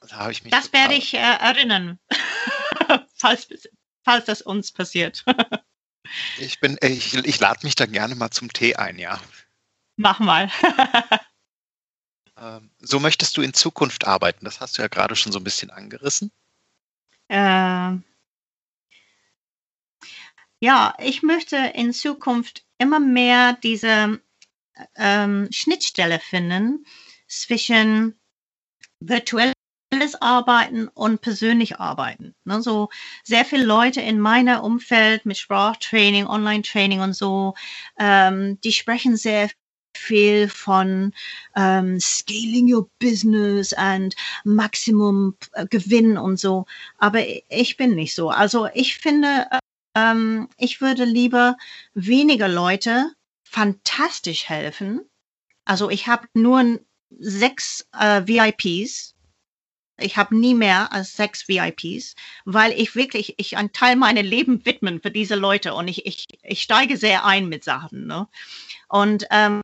da 0.09 0.29
ich 0.29 0.43
mich 0.43 0.51
das 0.51 0.73
werde 0.73 0.95
ich 0.95 1.13
äh, 1.13 1.17
erinnern, 1.17 1.99
falls, 3.15 3.47
falls 4.03 4.25
das 4.25 4.41
uns 4.41 4.71
passiert. 4.71 5.23
ich 6.37 6.59
bin, 6.59 6.77
ich, 6.81 7.13
ich 7.13 7.39
lade 7.39 7.59
mich 7.63 7.75
da 7.75 7.85
gerne 7.85 8.15
mal 8.15 8.31
zum 8.31 8.51
Tee 8.51 8.75
ein, 8.75 8.97
ja. 8.97 9.19
Mach 9.97 10.19
mal. 10.19 10.51
ähm, 12.37 12.71
so 12.79 12.99
möchtest 12.99 13.37
du 13.37 13.41
in 13.41 13.53
Zukunft 13.53 14.07
arbeiten. 14.07 14.45
Das 14.45 14.59
hast 14.59 14.77
du 14.77 14.81
ja 14.81 14.87
gerade 14.87 15.15
schon 15.15 15.31
so 15.31 15.39
ein 15.39 15.43
bisschen 15.43 15.69
angerissen. 15.69 16.31
Ähm, 17.29 18.03
ja, 20.59 20.95
ich 20.99 21.23
möchte 21.23 21.57
in 21.57 21.93
Zukunft 21.93 22.65
immer 22.77 22.99
mehr 22.99 23.53
diese 23.53 24.19
ähm, 24.95 25.47
Schnittstelle 25.51 26.19
finden 26.19 26.85
zwischen 27.27 28.19
virtuell 30.01 30.21
Arbeiten 30.21 30.87
und 30.87 31.21
persönlich 31.21 31.79
arbeiten. 31.79 32.33
Ne, 32.45 32.61
so 32.61 32.89
sehr 33.23 33.45
viele 33.45 33.65
Leute 33.65 34.01
in 34.01 34.19
meiner 34.19 34.63
Umfeld 34.63 35.25
mit 35.25 35.37
Sprachtraining, 35.37 36.27
Online-Training 36.27 37.01
und 37.01 37.13
so, 37.13 37.53
ähm, 37.99 38.59
die 38.61 38.71
sprechen 38.71 39.17
sehr 39.17 39.49
viel 39.95 40.47
von 40.47 41.13
ähm, 41.55 41.99
scaling 41.99 42.73
your 42.73 42.89
business 42.99 43.73
and 43.73 44.15
Maximum 44.43 45.35
äh, 45.53 45.65
Gewinn 45.67 46.17
und 46.17 46.39
so. 46.39 46.65
Aber 46.97 47.19
ich 47.49 47.77
bin 47.77 47.95
nicht 47.95 48.15
so. 48.15 48.29
Also 48.29 48.67
ich 48.73 48.97
finde, 48.97 49.47
ähm, 49.95 50.47
ich 50.57 50.81
würde 50.81 51.03
lieber 51.03 51.57
weniger 51.93 52.47
Leute 52.47 53.11
fantastisch 53.43 54.47
helfen. 54.47 55.01
Also 55.65 55.89
ich 55.89 56.07
habe 56.07 56.25
nur 56.33 56.79
sechs 57.19 57.85
äh, 57.99 58.25
VIPs 58.25 59.13
ich 60.03 60.17
habe 60.17 60.37
nie 60.37 60.53
mehr 60.53 60.91
als 60.91 61.15
sechs 61.15 61.47
VIPs, 61.47 62.15
weil 62.45 62.71
ich 62.73 62.95
wirklich, 62.95 63.35
ich 63.37 63.57
einen 63.57 63.73
Teil 63.73 63.95
meiner 63.95 64.23
Leben 64.23 64.65
widmen 64.65 65.01
für 65.01 65.11
diese 65.11 65.35
Leute 65.35 65.73
und 65.73 65.87
ich, 65.87 66.05
ich, 66.05 66.27
ich 66.43 66.61
steige 66.61 66.97
sehr 66.97 67.25
ein 67.25 67.49
mit 67.49 67.63
Sachen. 67.63 68.07
Ne? 68.07 68.27
Und 68.87 69.25
ähm, 69.31 69.61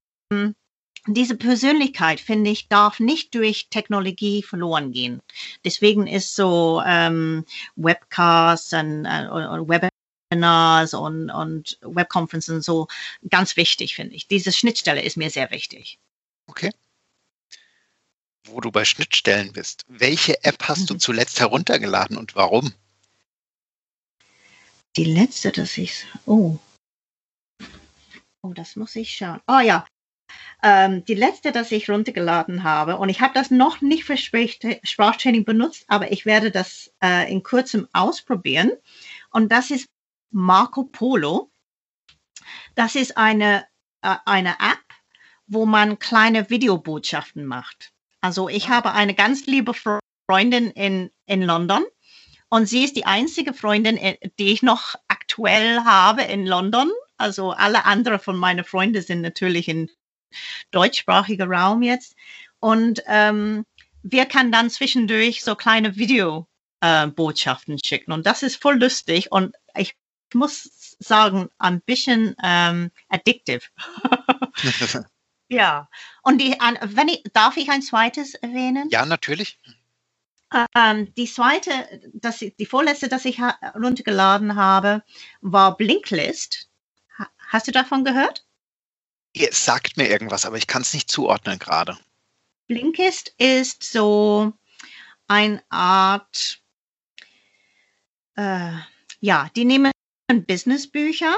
diese 1.08 1.36
Persönlichkeit, 1.36 2.19
finde 2.19 2.50
ich, 2.50 2.67
darf 2.67 3.00
nicht 3.00 3.34
durch 3.36 3.69
Technologie 3.69 4.43
verloren 4.43 4.91
gehen. 4.91 5.21
Deswegen 5.63 6.06
ist 6.08 6.36
so 6.36 6.82
ähm, 6.86 7.45
Webcasts 7.76 8.73
und, 8.73 9.06
äh, 9.06 9.28
und 9.28 9.69
Webinars 9.69 10.93
und, 10.93 11.30
und 11.30 11.80
Webconferences 11.82 12.65
so 12.65 12.88
ganz 13.30 13.56
wichtig, 13.56 13.95
finde 13.95 14.15
ich. 14.15 14.28
Diese 14.28 14.52
Schnittstelle 14.52 15.02
ist 15.02 15.17
mir 15.17 15.30
sehr 15.30 15.50
wichtig. 15.52 15.97
Okay 16.47 16.71
wo 18.48 18.62
du 18.62 18.72
bei 18.72 18.86
Schnittstellen 18.86 19.54
bist. 19.54 19.86
Welche 19.88 20.44
App 20.44 20.64
hast 20.64 20.90
du 20.90 20.96
mhm. 20.96 21.00
zuletzt 21.00 21.40
heruntergeladen 21.40 22.18
und 22.18 22.36
warum? 22.36 22.74
Die 24.96 25.06
letzte, 25.06 25.52
dass 25.52 25.78
ich. 25.78 26.06
Oh. 26.26 26.58
Oh, 28.42 28.54
das 28.54 28.76
muss 28.76 28.96
ich 28.96 29.16
schauen. 29.16 29.42
Oh 29.48 29.60
ja. 29.60 29.86
Ähm, 30.64 31.06
die 31.06 31.14
letzte, 31.14 31.52
dass 31.52 31.72
ich 31.72 31.90
runtergeladen 31.90 32.64
habe, 32.64 32.98
und 32.98 33.10
ich 33.10 33.22
habe 33.22 33.34
das 33.34 33.52
noch 33.52 33.82
nicht 33.82 34.06
für 34.06 34.18
Sprachtraining 34.18 35.46
benutzt, 35.46 35.86
aber 35.88 36.12
ich 36.12 36.26
werde 36.26 36.50
das 36.50 36.92
äh, 37.04 37.32
in 37.32 37.44
kurzem 37.44 37.88
ausprobieren. 37.94 38.72
Und 39.30 39.52
das 39.52 39.70
ist 39.70 39.88
Marco 40.32 40.84
Polo. 40.84 41.52
Das 42.76 42.96
ist 42.96 43.18
eine, 43.18 43.68
äh, 44.02 44.16
eine 44.26 44.54
App, 44.60 44.84
wo 45.46 45.66
man 45.66 46.00
kleine 46.00 46.50
Videobotschaften 46.50 47.46
macht. 47.46 47.94
Also 48.21 48.49
ich 48.49 48.69
habe 48.69 48.93
eine 48.93 49.13
ganz 49.13 49.45
liebe 49.45 49.73
Freundin 50.30 50.71
in, 50.71 51.12
in 51.25 51.41
London 51.41 51.84
und 52.49 52.67
sie 52.67 52.84
ist 52.84 52.95
die 52.95 53.06
einzige 53.06 53.53
Freundin, 53.53 53.97
äh, 53.97 54.17
die 54.39 54.51
ich 54.51 54.63
noch 54.63 54.95
aktuell 55.08 55.82
habe 55.84 56.23
in 56.23 56.45
London. 56.45 56.91
Also 57.17 57.51
alle 57.51 57.86
anderen 57.86 58.19
von 58.19 58.38
meinen 58.38 58.63
Freunden 58.63 59.01
sind 59.01 59.21
natürlich 59.21 59.67
in 59.67 59.89
deutschsprachiger 60.71 61.47
Raum 61.47 61.82
jetzt. 61.82 62.15
Und 62.60 63.03
ähm, 63.08 63.65
wir 64.03 64.25
können 64.25 64.51
dann 64.51 64.69
zwischendurch 64.69 65.43
so 65.43 65.56
kleine 65.56 65.95
Videobotschaften 65.95 67.75
äh, 67.75 67.80
schicken. 67.84 68.12
Und 68.12 68.25
das 68.25 68.43
ist 68.43 68.62
voll 68.62 68.80
lustig. 68.80 69.32
Und 69.32 69.56
ich 69.75 69.95
muss 70.34 70.95
sagen, 70.99 71.49
ein 71.58 71.82
bisschen 71.82 72.36
ähm, 72.43 72.91
addictive. 73.10 73.62
Ja, 75.50 75.90
und 76.24 76.40
die, 76.40 76.52
wenn 76.82 77.08
ich, 77.08 77.24
darf 77.34 77.58
ich 77.58 77.70
ein 77.70 77.82
zweites 77.82 78.34
erwähnen? 78.36 78.90
Ja, 78.90 79.06
natürlich. 79.06 79.58
Ähm, 80.76 81.14
die 81.16 81.26
zweite, 81.26 81.72
das, 82.14 82.40
die 82.40 82.66
vorletzte, 82.66 83.10
das 83.10 83.26
ich 83.26 83.40
runtergeladen 83.76 84.56
habe, 84.56 85.04
war 85.42 85.76
Blinklist. 85.76 86.70
Hast 87.48 87.68
du 87.68 87.72
davon 87.72 88.04
gehört? 88.04 88.46
Es 89.34 89.64
sagt 89.64 89.98
mir 89.98 90.10
irgendwas, 90.10 90.46
aber 90.46 90.58
ich 90.58 90.68
kann 90.68 90.82
es 90.82 90.94
nicht 90.94 91.12
zuordnen 91.12 91.60
gerade. 91.60 91.98
Blinkist 92.68 93.34
ist 93.38 93.84
so 93.84 94.54
eine 95.28 95.64
Art, 95.70 96.62
äh, 98.36 98.72
ja, 99.20 99.50
die 99.56 99.66
nehmen 99.66 99.92
Businessbücher 100.28 101.36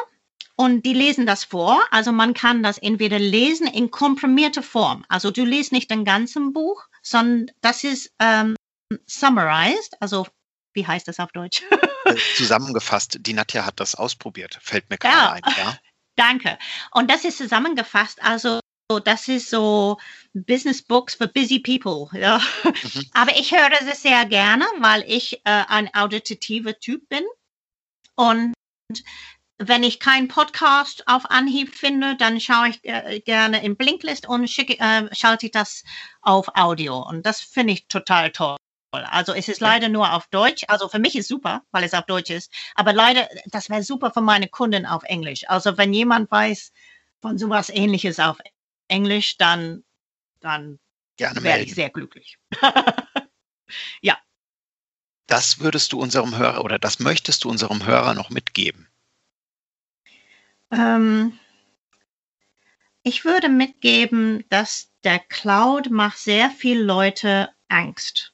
und 0.59 0.85
die 0.85 0.93
lesen 0.93 1.25
das 1.25 1.45
vor. 1.45 1.81
Also 1.89 2.11
man 2.11 2.33
kann 2.33 2.61
das 2.63 2.77
entweder 2.77 3.17
lesen 3.17 3.65
in 3.65 3.91
komprimierter 3.91 4.61
Form. 4.61 5.05
Also 5.07 5.31
du 5.31 5.45
liest 5.45 5.71
nicht 5.71 5.89
den 5.89 6.03
ganzen 6.03 6.51
Buch, 6.51 6.83
sondern 7.01 7.49
das 7.61 7.85
ist 7.85 8.11
ähm, 8.19 8.57
summarized. 9.05 9.95
Also 10.01 10.27
wie 10.73 10.85
heißt 10.85 11.07
das 11.07 11.21
auf 11.21 11.31
Deutsch? 11.31 11.63
Äh, 12.03 12.15
zusammengefasst. 12.35 13.19
Die 13.21 13.31
Nadja 13.31 13.65
hat 13.65 13.79
das 13.79 13.95
ausprobiert. 13.95 14.59
Fällt 14.61 14.89
mir 14.89 14.97
gerade 14.97 15.15
Ja. 15.15 15.31
ein. 15.31 15.41
Ja. 15.57 15.77
Danke. 16.17 16.59
Und 16.91 17.09
das 17.09 17.23
ist 17.23 17.37
zusammengefasst. 17.37 18.21
Also 18.21 18.59
das 19.05 19.29
ist 19.29 19.49
so 19.49 19.97
Business 20.33 20.81
Books 20.81 21.15
for 21.15 21.27
busy 21.27 21.59
people. 21.59 22.09
Ja. 22.19 22.41
Mhm. 22.65 23.05
Aber 23.13 23.33
ich 23.37 23.53
höre 23.53 23.69
das 23.69 24.01
sehr 24.01 24.25
gerne, 24.25 24.65
weil 24.79 25.05
ich 25.07 25.37
äh, 25.45 25.63
ein 25.69 25.89
auditativer 25.93 26.77
Typ 26.77 27.07
bin. 27.07 27.23
Und 28.15 28.53
wenn 29.59 29.83
ich 29.83 29.99
keinen 29.99 30.27
Podcast 30.29 31.07
auf 31.07 31.29
Anhieb 31.29 31.75
finde, 31.75 32.15
dann 32.15 32.39
schaue 32.39 32.69
ich 32.69 32.79
äh, 32.83 33.19
gerne 33.19 33.63
in 33.63 33.75
Blinklist 33.75 34.27
und 34.27 34.49
schicke, 34.49 34.79
äh, 34.79 35.13
schalte 35.13 35.45
ich 35.47 35.51
das 35.51 35.83
auf 36.21 36.47
Audio. 36.55 36.97
Und 37.07 37.25
das 37.25 37.41
finde 37.41 37.73
ich 37.73 37.87
total 37.87 38.31
toll. 38.31 38.57
Also 38.91 39.33
es 39.33 39.47
ist 39.47 39.61
Ja. 39.61 39.67
leider 39.67 39.89
nur 39.89 40.13
auf 40.13 40.27
Deutsch. 40.27 40.63
Also 40.67 40.87
für 40.87 40.99
mich 40.99 41.15
ist 41.15 41.27
super, 41.27 41.61
weil 41.71 41.83
es 41.83 41.93
auf 41.93 42.05
Deutsch 42.05 42.31
ist. 42.31 42.51
Aber 42.75 42.93
leider, 42.93 43.27
das 43.45 43.69
wäre 43.69 43.83
super 43.83 44.11
für 44.11 44.21
meine 44.21 44.47
Kunden 44.47 44.85
auf 44.85 45.03
Englisch. 45.03 45.47
Also 45.47 45.77
wenn 45.77 45.93
jemand 45.93 46.31
weiß 46.31 46.71
von 47.21 47.37
sowas 47.37 47.69
ähnliches 47.69 48.19
auf 48.19 48.37
Englisch, 48.87 49.37
dann, 49.37 49.83
dann 50.39 50.79
wäre 51.19 51.59
ich 51.59 51.75
sehr 51.75 51.89
glücklich. 51.89 52.37
Das 55.29 55.59
würdest 55.59 55.93
du 55.93 56.01
unserem 56.01 56.37
Hörer 56.37 56.63
oder 56.63 56.79
das 56.79 56.97
möchtest 56.97 57.43
du 57.43 57.49
unserem 57.49 57.85
Hörer 57.85 58.15
noch 58.15 58.31
mitgeben. 58.31 58.88
Ähm, 60.71 61.37
ich 63.03 63.25
würde 63.25 63.49
mitgeben, 63.49 64.43
dass 64.49 64.91
der 65.03 65.19
Cloud 65.19 65.89
macht 65.89 66.17
sehr 66.17 66.49
viele 66.49 66.83
Leute 66.83 67.49
Angst. 67.69 68.33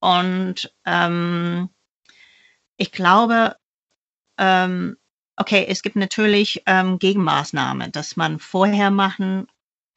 Und 0.00 0.74
ähm, 0.84 1.68
ich 2.76 2.90
glaube, 2.90 3.56
ähm, 4.38 4.96
okay, 5.36 5.66
es 5.68 5.82
gibt 5.82 5.96
natürlich 5.96 6.62
ähm, 6.66 6.98
Gegenmaßnahmen, 6.98 7.92
dass 7.92 8.16
man 8.16 8.38
vorher 8.40 8.90
machen 8.90 9.46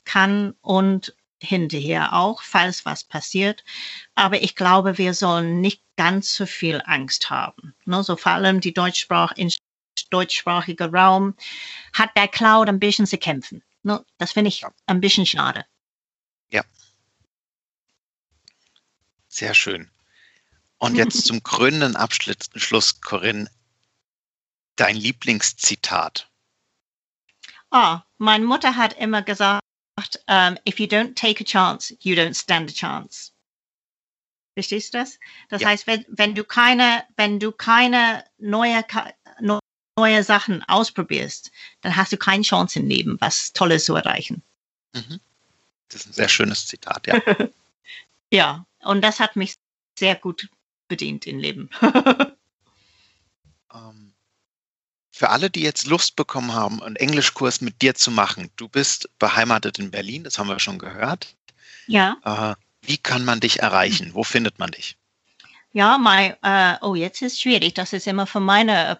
kann 0.05 0.53
und 0.61 1.15
hinterher 1.41 2.13
auch, 2.13 2.41
falls 2.41 2.85
was 2.85 3.03
passiert. 3.03 3.63
Aber 4.13 4.41
ich 4.41 4.55
glaube, 4.55 4.97
wir 4.97 5.13
sollen 5.13 5.61
nicht 5.61 5.81
ganz 5.97 6.35
so 6.35 6.45
viel 6.45 6.81
Angst 6.85 7.29
haben. 7.29 7.75
Ne? 7.85 8.03
So 8.03 8.15
vor 8.15 8.33
allem 8.33 8.61
die 8.61 8.73
Deutschsprach 8.73 9.33
in 9.35 9.51
deutschsprachiger 10.15 10.91
Raum 10.93 11.35
hat 11.93 12.15
der 12.15 12.27
Cloud 12.27 12.69
ein 12.69 12.79
bisschen 12.79 13.05
zu 13.05 13.17
kämpfen. 13.17 13.63
Das 14.17 14.31
finde 14.31 14.49
ich 14.49 14.61
Ja. 14.61 14.71
ein 14.87 15.01
bisschen 15.01 15.25
schade. 15.25 15.65
Sehr 19.27 19.53
schön. 19.53 19.91
Und 20.77 20.95
jetzt 20.95 21.25
zum 21.25 21.43
krönenden 21.43 21.97
Abschluss, 21.97 22.37
Schluss, 22.55 23.01
Corinne, 23.01 23.49
dein 24.77 24.95
Lieblingszitat. 24.95 26.29
Ah, 27.69 28.03
meine 28.17 28.45
Mutter 28.45 28.77
hat 28.77 28.93
immer 28.93 29.21
gesagt, 29.23 29.61
ähm, 30.27 30.57
if 30.65 30.79
you 30.79 30.85
don't 30.85 31.15
take 31.15 31.41
a 31.41 31.43
chance, 31.43 31.93
you 31.99 32.15
don't 32.15 32.33
stand 32.33 32.69
a 32.69 32.73
chance. 32.73 33.33
Verstehst 34.53 34.93
du 34.93 34.99
das? 34.99 35.19
Das 35.49 35.61
Ja. 35.61 35.67
heißt, 35.67 35.85
wenn, 35.85 36.05
wenn 36.07 36.33
du 36.33 36.45
keine, 36.45 37.03
wenn 37.17 37.37
du 37.41 37.51
keine 37.51 38.23
neue, 38.37 38.85
neue 39.97 40.23
Sachen 40.23 40.63
ausprobierst, 40.63 41.51
dann 41.81 41.95
hast 41.95 42.11
du 42.11 42.17
keine 42.17 42.43
Chance 42.43 42.79
im 42.79 42.87
Leben, 42.87 43.17
was 43.21 43.53
Tolles 43.53 43.85
zu 43.85 43.95
erreichen. 43.95 44.41
Mhm. 44.93 45.19
Das 45.89 46.01
ist 46.01 46.07
ein 46.07 46.13
sehr 46.13 46.29
schönes 46.29 46.67
Zitat, 46.67 47.07
ja. 47.07 47.19
Ja, 48.31 48.65
und 48.79 49.01
das 49.03 49.19
hat 49.19 49.35
mich 49.35 49.55
sehr 49.97 50.15
gut 50.15 50.49
bedient 50.87 51.27
im 51.27 51.39
Leben. 51.39 51.69
Ähm, 53.73 54.13
Für 55.11 55.29
alle, 55.31 55.49
die 55.49 55.61
jetzt 55.61 55.85
Lust 55.87 56.15
bekommen 56.15 56.53
haben, 56.53 56.81
einen 56.81 56.95
Englischkurs 56.95 57.59
mit 57.61 57.81
dir 57.81 57.93
zu 57.95 58.09
machen, 58.11 58.49
du 58.55 58.69
bist 58.69 59.09
beheimatet 59.19 59.79
in 59.79 59.91
Berlin, 59.91 60.23
das 60.23 60.39
haben 60.39 60.47
wir 60.47 60.59
schon 60.59 60.79
gehört. 60.79 61.35
ja. 61.87 62.17
Äh, 62.23 62.55
Wie 62.87 62.97
kann 62.97 63.25
man 63.25 63.39
dich 63.41 63.59
erreichen? 63.61 64.13
Wo 64.13 64.23
findet 64.23 64.59
man 64.59 64.71
dich? 64.71 64.97
Ja, 65.73 65.97
mein, 65.97 66.35
äh, 66.41 66.77
oh, 66.81 66.95
jetzt 66.95 67.21
ist 67.21 67.41
schwierig. 67.41 67.73
Das 67.73 67.91
ist 67.93 68.07
immer 68.07 68.25
für 68.27 68.39
meine 68.39 68.87
äh, 68.87 68.95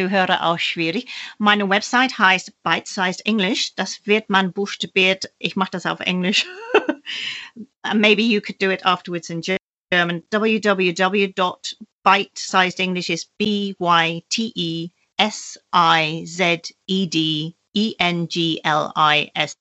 Podcast-Zuhörer 0.00 0.46
auch 0.46 0.58
schwierig. 0.58 1.08
Meine 1.38 1.68
Website 1.68 2.18
heißt 2.18 2.52
Bite 2.62 2.88
Sized 2.90 3.26
English. 3.26 3.74
Das 3.74 4.06
wird 4.06 4.30
man 4.30 4.52
buchstabiert. 4.52 5.32
Ich 5.38 5.56
mache 5.56 5.70
das 5.72 5.84
auf 5.86 5.98
Englisch. 6.00 6.46
Maybe 7.94 8.22
you 8.22 8.40
could 8.40 8.60
do 8.60 8.70
it 8.70 8.84
afterwards 8.84 9.30
in 9.30 9.40
German. 9.90 10.22
www.bitesizedenglish 10.30 13.10
is 13.10 13.26
B 13.38 13.74
Y 13.78 14.22
T 14.28 14.52
E 14.54 14.90
S 15.18 15.58
I 15.72 16.24
Z 16.26 16.74
E 16.86 17.06
D 17.06 17.56
E 17.74 17.94
N 17.98 18.28
G 18.28 18.60
L 18.64 18.92
I 18.96 19.30
S 19.34 19.56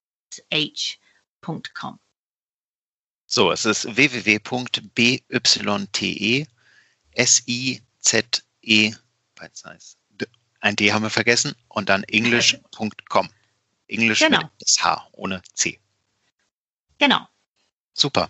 H 0.52 0.98
dot 1.42 1.74
com. 1.74 2.00
So, 3.26 3.52
es 3.52 3.65
ist 3.65 3.86
www.byte 3.86 5.24
S-I-Z-E, 7.15 8.94
Bite-Size. 9.36 9.94
D- 9.94 9.99
ein 10.62 10.76
D 10.76 10.91
haben 10.93 11.04
wir 11.04 11.10
vergessen, 11.10 11.56
und 11.67 11.89
dann 11.89 12.04
english.com. 12.04 13.30
English 13.88 14.19
Genau. 14.19 14.39
mit 14.43 14.50
das 14.60 14.84
H, 14.84 15.08
ohne 15.13 15.41
C. 15.54 15.80
Genau. 17.00 17.28
Super. 17.93 18.30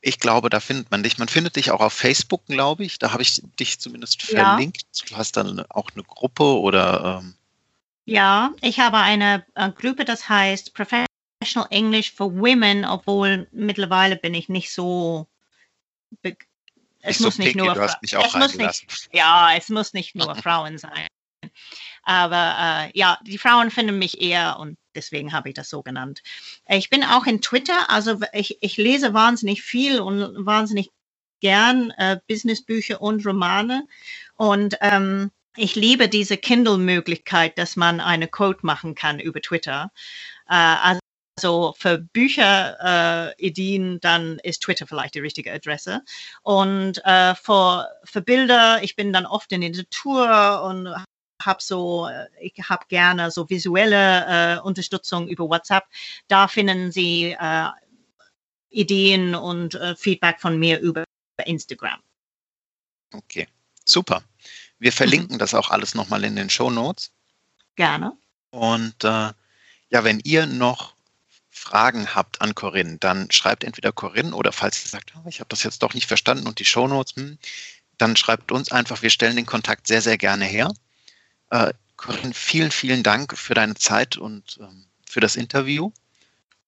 Ich 0.00 0.18
glaube, 0.20 0.48
da 0.50 0.60
findet 0.60 0.90
man 0.90 1.02
dich. 1.02 1.18
Man 1.18 1.28
findet 1.28 1.56
dich 1.56 1.70
auch 1.70 1.80
auf 1.80 1.92
Facebook, 1.92 2.46
glaube 2.46 2.84
ich. 2.84 2.98
Da 2.98 3.12
habe 3.12 3.22
ich 3.22 3.42
dich 3.58 3.78
zumindest 3.80 4.22
Ja. 4.30 4.44
verlinkt. 4.54 4.82
Du 5.10 5.16
hast 5.16 5.36
dann 5.36 5.60
auch 5.70 5.90
eine 5.94 6.04
Gruppe 6.04 6.44
oder 6.44 7.20
ähm, 7.22 7.34
Ja, 8.06 8.52
ich 8.60 8.80
habe 8.80 8.98
eine 8.98 9.44
äh, 9.54 9.70
Gruppe, 9.70 10.04
das 10.04 10.28
heißt 10.28 10.72
Professional 10.74 11.68
English 11.70 12.12
for 12.12 12.32
Women, 12.34 12.84
obwohl 12.84 13.48
mittlerweile 13.52 14.16
bin 14.16 14.34
ich 14.34 14.48
nicht 14.48 14.72
so. 14.72 15.28
Es 16.22 16.32
nicht 17.02 17.18
so 17.18 17.24
muss 17.26 17.38
nicht 17.38 17.56
nur 17.56 17.74
Du 17.74 17.80
hast 17.80 18.00
mich 18.02 18.16
auch 18.16 18.24
es 18.26 18.34
muss 18.34 18.54
nicht, 18.54 18.60
reingelassen. 18.60 19.10
ja, 19.12 19.54
es 19.56 19.68
muss 19.68 19.92
nicht 19.92 20.14
nur 20.14 20.34
Frauen 20.42 20.78
sein. 20.78 21.06
Aber 22.08 22.56
äh, 22.58 22.98
ja, 22.98 23.18
die 23.22 23.36
Frauen 23.36 23.70
finden 23.70 23.98
mich 23.98 24.22
eher 24.22 24.58
und 24.58 24.78
deswegen 24.94 25.34
habe 25.34 25.50
ich 25.50 25.54
das 25.54 25.68
so 25.68 25.82
genannt. 25.82 26.22
Ich 26.66 26.88
bin 26.88 27.04
auch 27.04 27.26
in 27.26 27.42
Twitter, 27.42 27.90
also 27.90 28.18
ich, 28.32 28.56
ich 28.62 28.78
lese 28.78 29.12
wahnsinnig 29.12 29.62
viel 29.62 30.00
und 30.00 30.46
wahnsinnig 30.46 30.88
gern 31.42 31.90
äh, 31.98 32.18
Businessbücher 32.26 33.02
und 33.02 33.26
Romane. 33.26 33.86
Und 34.36 34.78
ähm, 34.80 35.30
ich 35.54 35.74
liebe 35.74 36.08
diese 36.08 36.38
Kindle-Möglichkeit, 36.38 37.58
dass 37.58 37.76
man 37.76 38.00
eine 38.00 38.26
Quote 38.26 38.64
machen 38.64 38.94
kann 38.94 39.20
über 39.20 39.42
Twitter. 39.42 39.92
Äh, 40.48 40.96
also 41.42 41.74
für 41.76 41.98
Bücherideen, 41.98 44.00
dann 44.00 44.38
ist 44.44 44.62
Twitter 44.62 44.86
vielleicht 44.86 45.14
die 45.14 45.20
richtige 45.20 45.52
Adresse. 45.52 46.00
Und 46.42 47.04
äh, 47.04 47.34
für, 47.34 47.86
für 48.04 48.22
Bilder, 48.22 48.82
ich 48.82 48.96
bin 48.96 49.12
dann 49.12 49.26
oft 49.26 49.52
in 49.52 49.60
der 49.60 49.84
Tour 49.90 50.62
und 50.62 50.88
habe 51.44 51.62
so, 51.62 52.08
äh, 52.08 52.26
ich 52.40 52.54
habe 52.68 52.84
gerne 52.88 53.30
so 53.30 53.48
visuelle 53.48 54.56
äh, 54.56 54.60
Unterstützung 54.60 55.28
über 55.28 55.48
WhatsApp. 55.48 55.84
Da 56.28 56.48
finden 56.48 56.92
Sie 56.92 57.36
äh, 57.38 57.66
Ideen 58.70 59.34
und 59.34 59.74
äh, 59.74 59.96
Feedback 59.96 60.40
von 60.40 60.58
mir 60.58 60.80
über 60.80 61.04
Instagram. 61.44 62.00
Okay, 63.12 63.48
super. 63.84 64.22
Wir 64.78 64.92
verlinken 64.92 65.38
das 65.38 65.54
auch 65.54 65.70
alles 65.70 65.94
nochmal 65.94 66.24
in 66.24 66.36
den 66.36 66.50
Show 66.50 66.70
Notes. 66.70 67.12
Gerne. 67.76 68.12
Und 68.50 69.04
äh, 69.04 69.32
ja, 69.90 70.04
wenn 70.04 70.20
ihr 70.20 70.46
noch 70.46 70.94
Fragen 71.50 72.14
habt 72.14 72.40
an 72.40 72.54
Corinne, 72.54 72.98
dann 72.98 73.30
schreibt 73.30 73.64
entweder 73.64 73.92
Corinne 73.92 74.34
oder 74.34 74.52
falls 74.52 74.84
ihr 74.84 74.88
sagt, 74.88 75.12
oh, 75.16 75.28
ich 75.28 75.40
habe 75.40 75.48
das 75.48 75.62
jetzt 75.62 75.82
doch 75.82 75.94
nicht 75.94 76.06
verstanden 76.06 76.46
und 76.46 76.58
die 76.58 76.64
Shownotes, 76.64 77.16
hm, 77.16 77.38
dann 77.98 78.16
schreibt 78.16 78.52
uns 78.52 78.70
einfach, 78.70 79.02
wir 79.02 79.10
stellen 79.10 79.36
den 79.36 79.46
Kontakt 79.46 79.86
sehr, 79.86 80.00
sehr 80.00 80.18
gerne 80.18 80.44
her. 80.44 80.72
Äh, 81.50 81.72
Corinne, 81.96 82.34
vielen, 82.34 82.70
vielen 82.70 83.02
Dank 83.02 83.36
für 83.36 83.54
deine 83.54 83.74
Zeit 83.74 84.16
und 84.16 84.58
ähm, 84.60 84.86
für 85.06 85.20
das 85.20 85.36
Interview. 85.36 85.90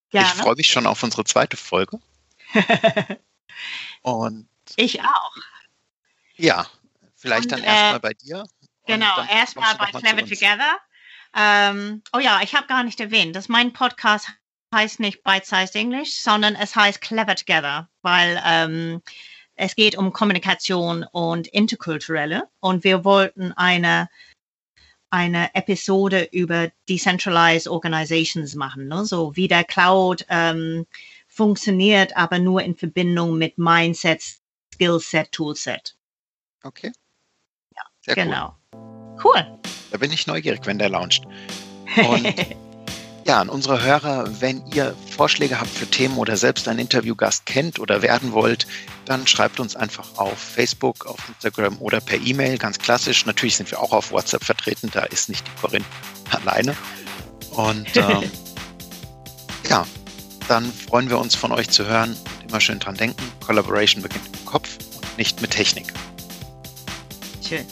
Ich 0.06 0.12
Gerne. 0.12 0.42
freue 0.42 0.56
mich 0.56 0.68
schon 0.68 0.86
auf 0.86 1.02
unsere 1.02 1.24
zweite 1.24 1.56
Folge. 1.56 2.00
Und 4.02 4.48
ich 4.76 5.00
auch. 5.00 5.36
ja, 6.36 6.66
vielleicht 7.14 7.44
Und, 7.44 7.52
dann 7.52 7.62
äh, 7.62 7.66
erstmal 7.66 8.00
bei 8.00 8.14
dir. 8.14 8.44
Genau, 8.86 9.24
erstmal 9.30 9.76
bei 9.76 9.86
Clever. 9.92 10.26
Together. 10.26 10.78
Ähm, 11.36 12.02
oh 12.12 12.18
ja, 12.18 12.40
ich 12.42 12.54
habe 12.56 12.66
gar 12.66 12.82
nicht 12.82 12.98
erwähnt, 12.98 13.36
dass 13.36 13.48
mein 13.48 13.72
Podcast 13.72 14.28
heißt 14.74 15.00
nicht 15.00 15.22
Bite-Sized 15.22 15.76
English, 15.76 16.16
sondern 16.16 16.56
es 16.56 16.74
heißt 16.74 17.00
Clever 17.00 17.36
Together, 17.36 17.88
weil 18.02 18.42
ähm, 18.44 19.02
es 19.54 19.76
geht 19.76 19.96
um 19.96 20.12
Kommunikation 20.12 21.04
und 21.12 21.46
Interkulturelle 21.48 22.48
und 22.60 22.82
wir 22.82 23.04
wollten 23.04 23.52
eine 23.52 24.08
eine 25.10 25.54
Episode 25.54 26.28
über 26.32 26.70
Decentralized 26.88 27.68
Organizations 27.68 28.54
machen, 28.54 28.88
ne? 28.88 29.04
so 29.04 29.34
wie 29.36 29.48
der 29.48 29.64
Cloud 29.64 30.24
ähm, 30.28 30.86
funktioniert, 31.26 32.16
aber 32.16 32.38
nur 32.38 32.62
in 32.62 32.76
Verbindung 32.76 33.36
mit 33.36 33.58
Mindset, 33.58 34.22
Skillset, 34.74 35.32
Toolset. 35.32 35.96
Okay. 36.62 36.92
Ja, 37.74 37.82
Sehr 38.00 38.14
genau. 38.14 38.56
Cool. 38.72 39.20
cool. 39.24 39.58
Da 39.90 39.98
bin 39.98 40.12
ich 40.12 40.26
neugierig, 40.26 40.60
wenn 40.64 40.78
der 40.78 40.88
launcht. 40.88 41.24
Und 41.96 42.34
ja, 43.26 43.40
an 43.40 43.48
unsere 43.48 43.82
Hörer, 43.82 44.40
wenn 44.40 44.62
ihr 44.72 44.94
Vorschläge 45.16 45.60
habt 45.60 45.70
für 45.70 45.86
Themen 45.86 46.16
oder 46.16 46.36
selbst 46.36 46.68
einen 46.68 46.78
Interviewgast 46.78 47.46
kennt 47.46 47.78
oder 47.78 48.02
werden 48.02 48.32
wollt, 48.32 48.66
dann 49.04 49.26
schreibt 49.26 49.60
uns 49.60 49.76
einfach 49.76 50.06
auf 50.16 50.38
Facebook, 50.38 51.06
auf 51.06 51.18
Instagram 51.28 51.76
oder 51.80 52.00
per 52.00 52.18
E-Mail, 52.18 52.58
ganz 52.58 52.78
klassisch. 52.78 53.26
Natürlich 53.26 53.56
sind 53.56 53.70
wir 53.70 53.80
auch 53.80 53.92
auf 53.92 54.10
WhatsApp 54.10 54.44
vertreten, 54.44 54.90
da 54.92 55.00
ist 55.04 55.28
nicht 55.28 55.46
die 55.46 55.60
Corinne 55.60 55.84
alleine. 56.30 56.76
Und 57.50 57.96
ähm, 57.96 58.30
ja, 59.68 59.86
dann 60.48 60.72
freuen 60.72 61.08
wir 61.10 61.18
uns 61.18 61.34
von 61.34 61.52
euch 61.52 61.70
zu 61.70 61.86
hören 61.86 62.10
und 62.10 62.50
immer 62.50 62.60
schön 62.60 62.78
dran 62.78 62.96
denken. 62.96 63.22
Collaboration 63.44 64.02
beginnt 64.02 64.26
im 64.26 64.46
Kopf 64.46 64.78
und 64.96 65.18
nicht 65.18 65.40
mit 65.40 65.50
Technik. 65.50 65.92
Schön. 67.46 67.66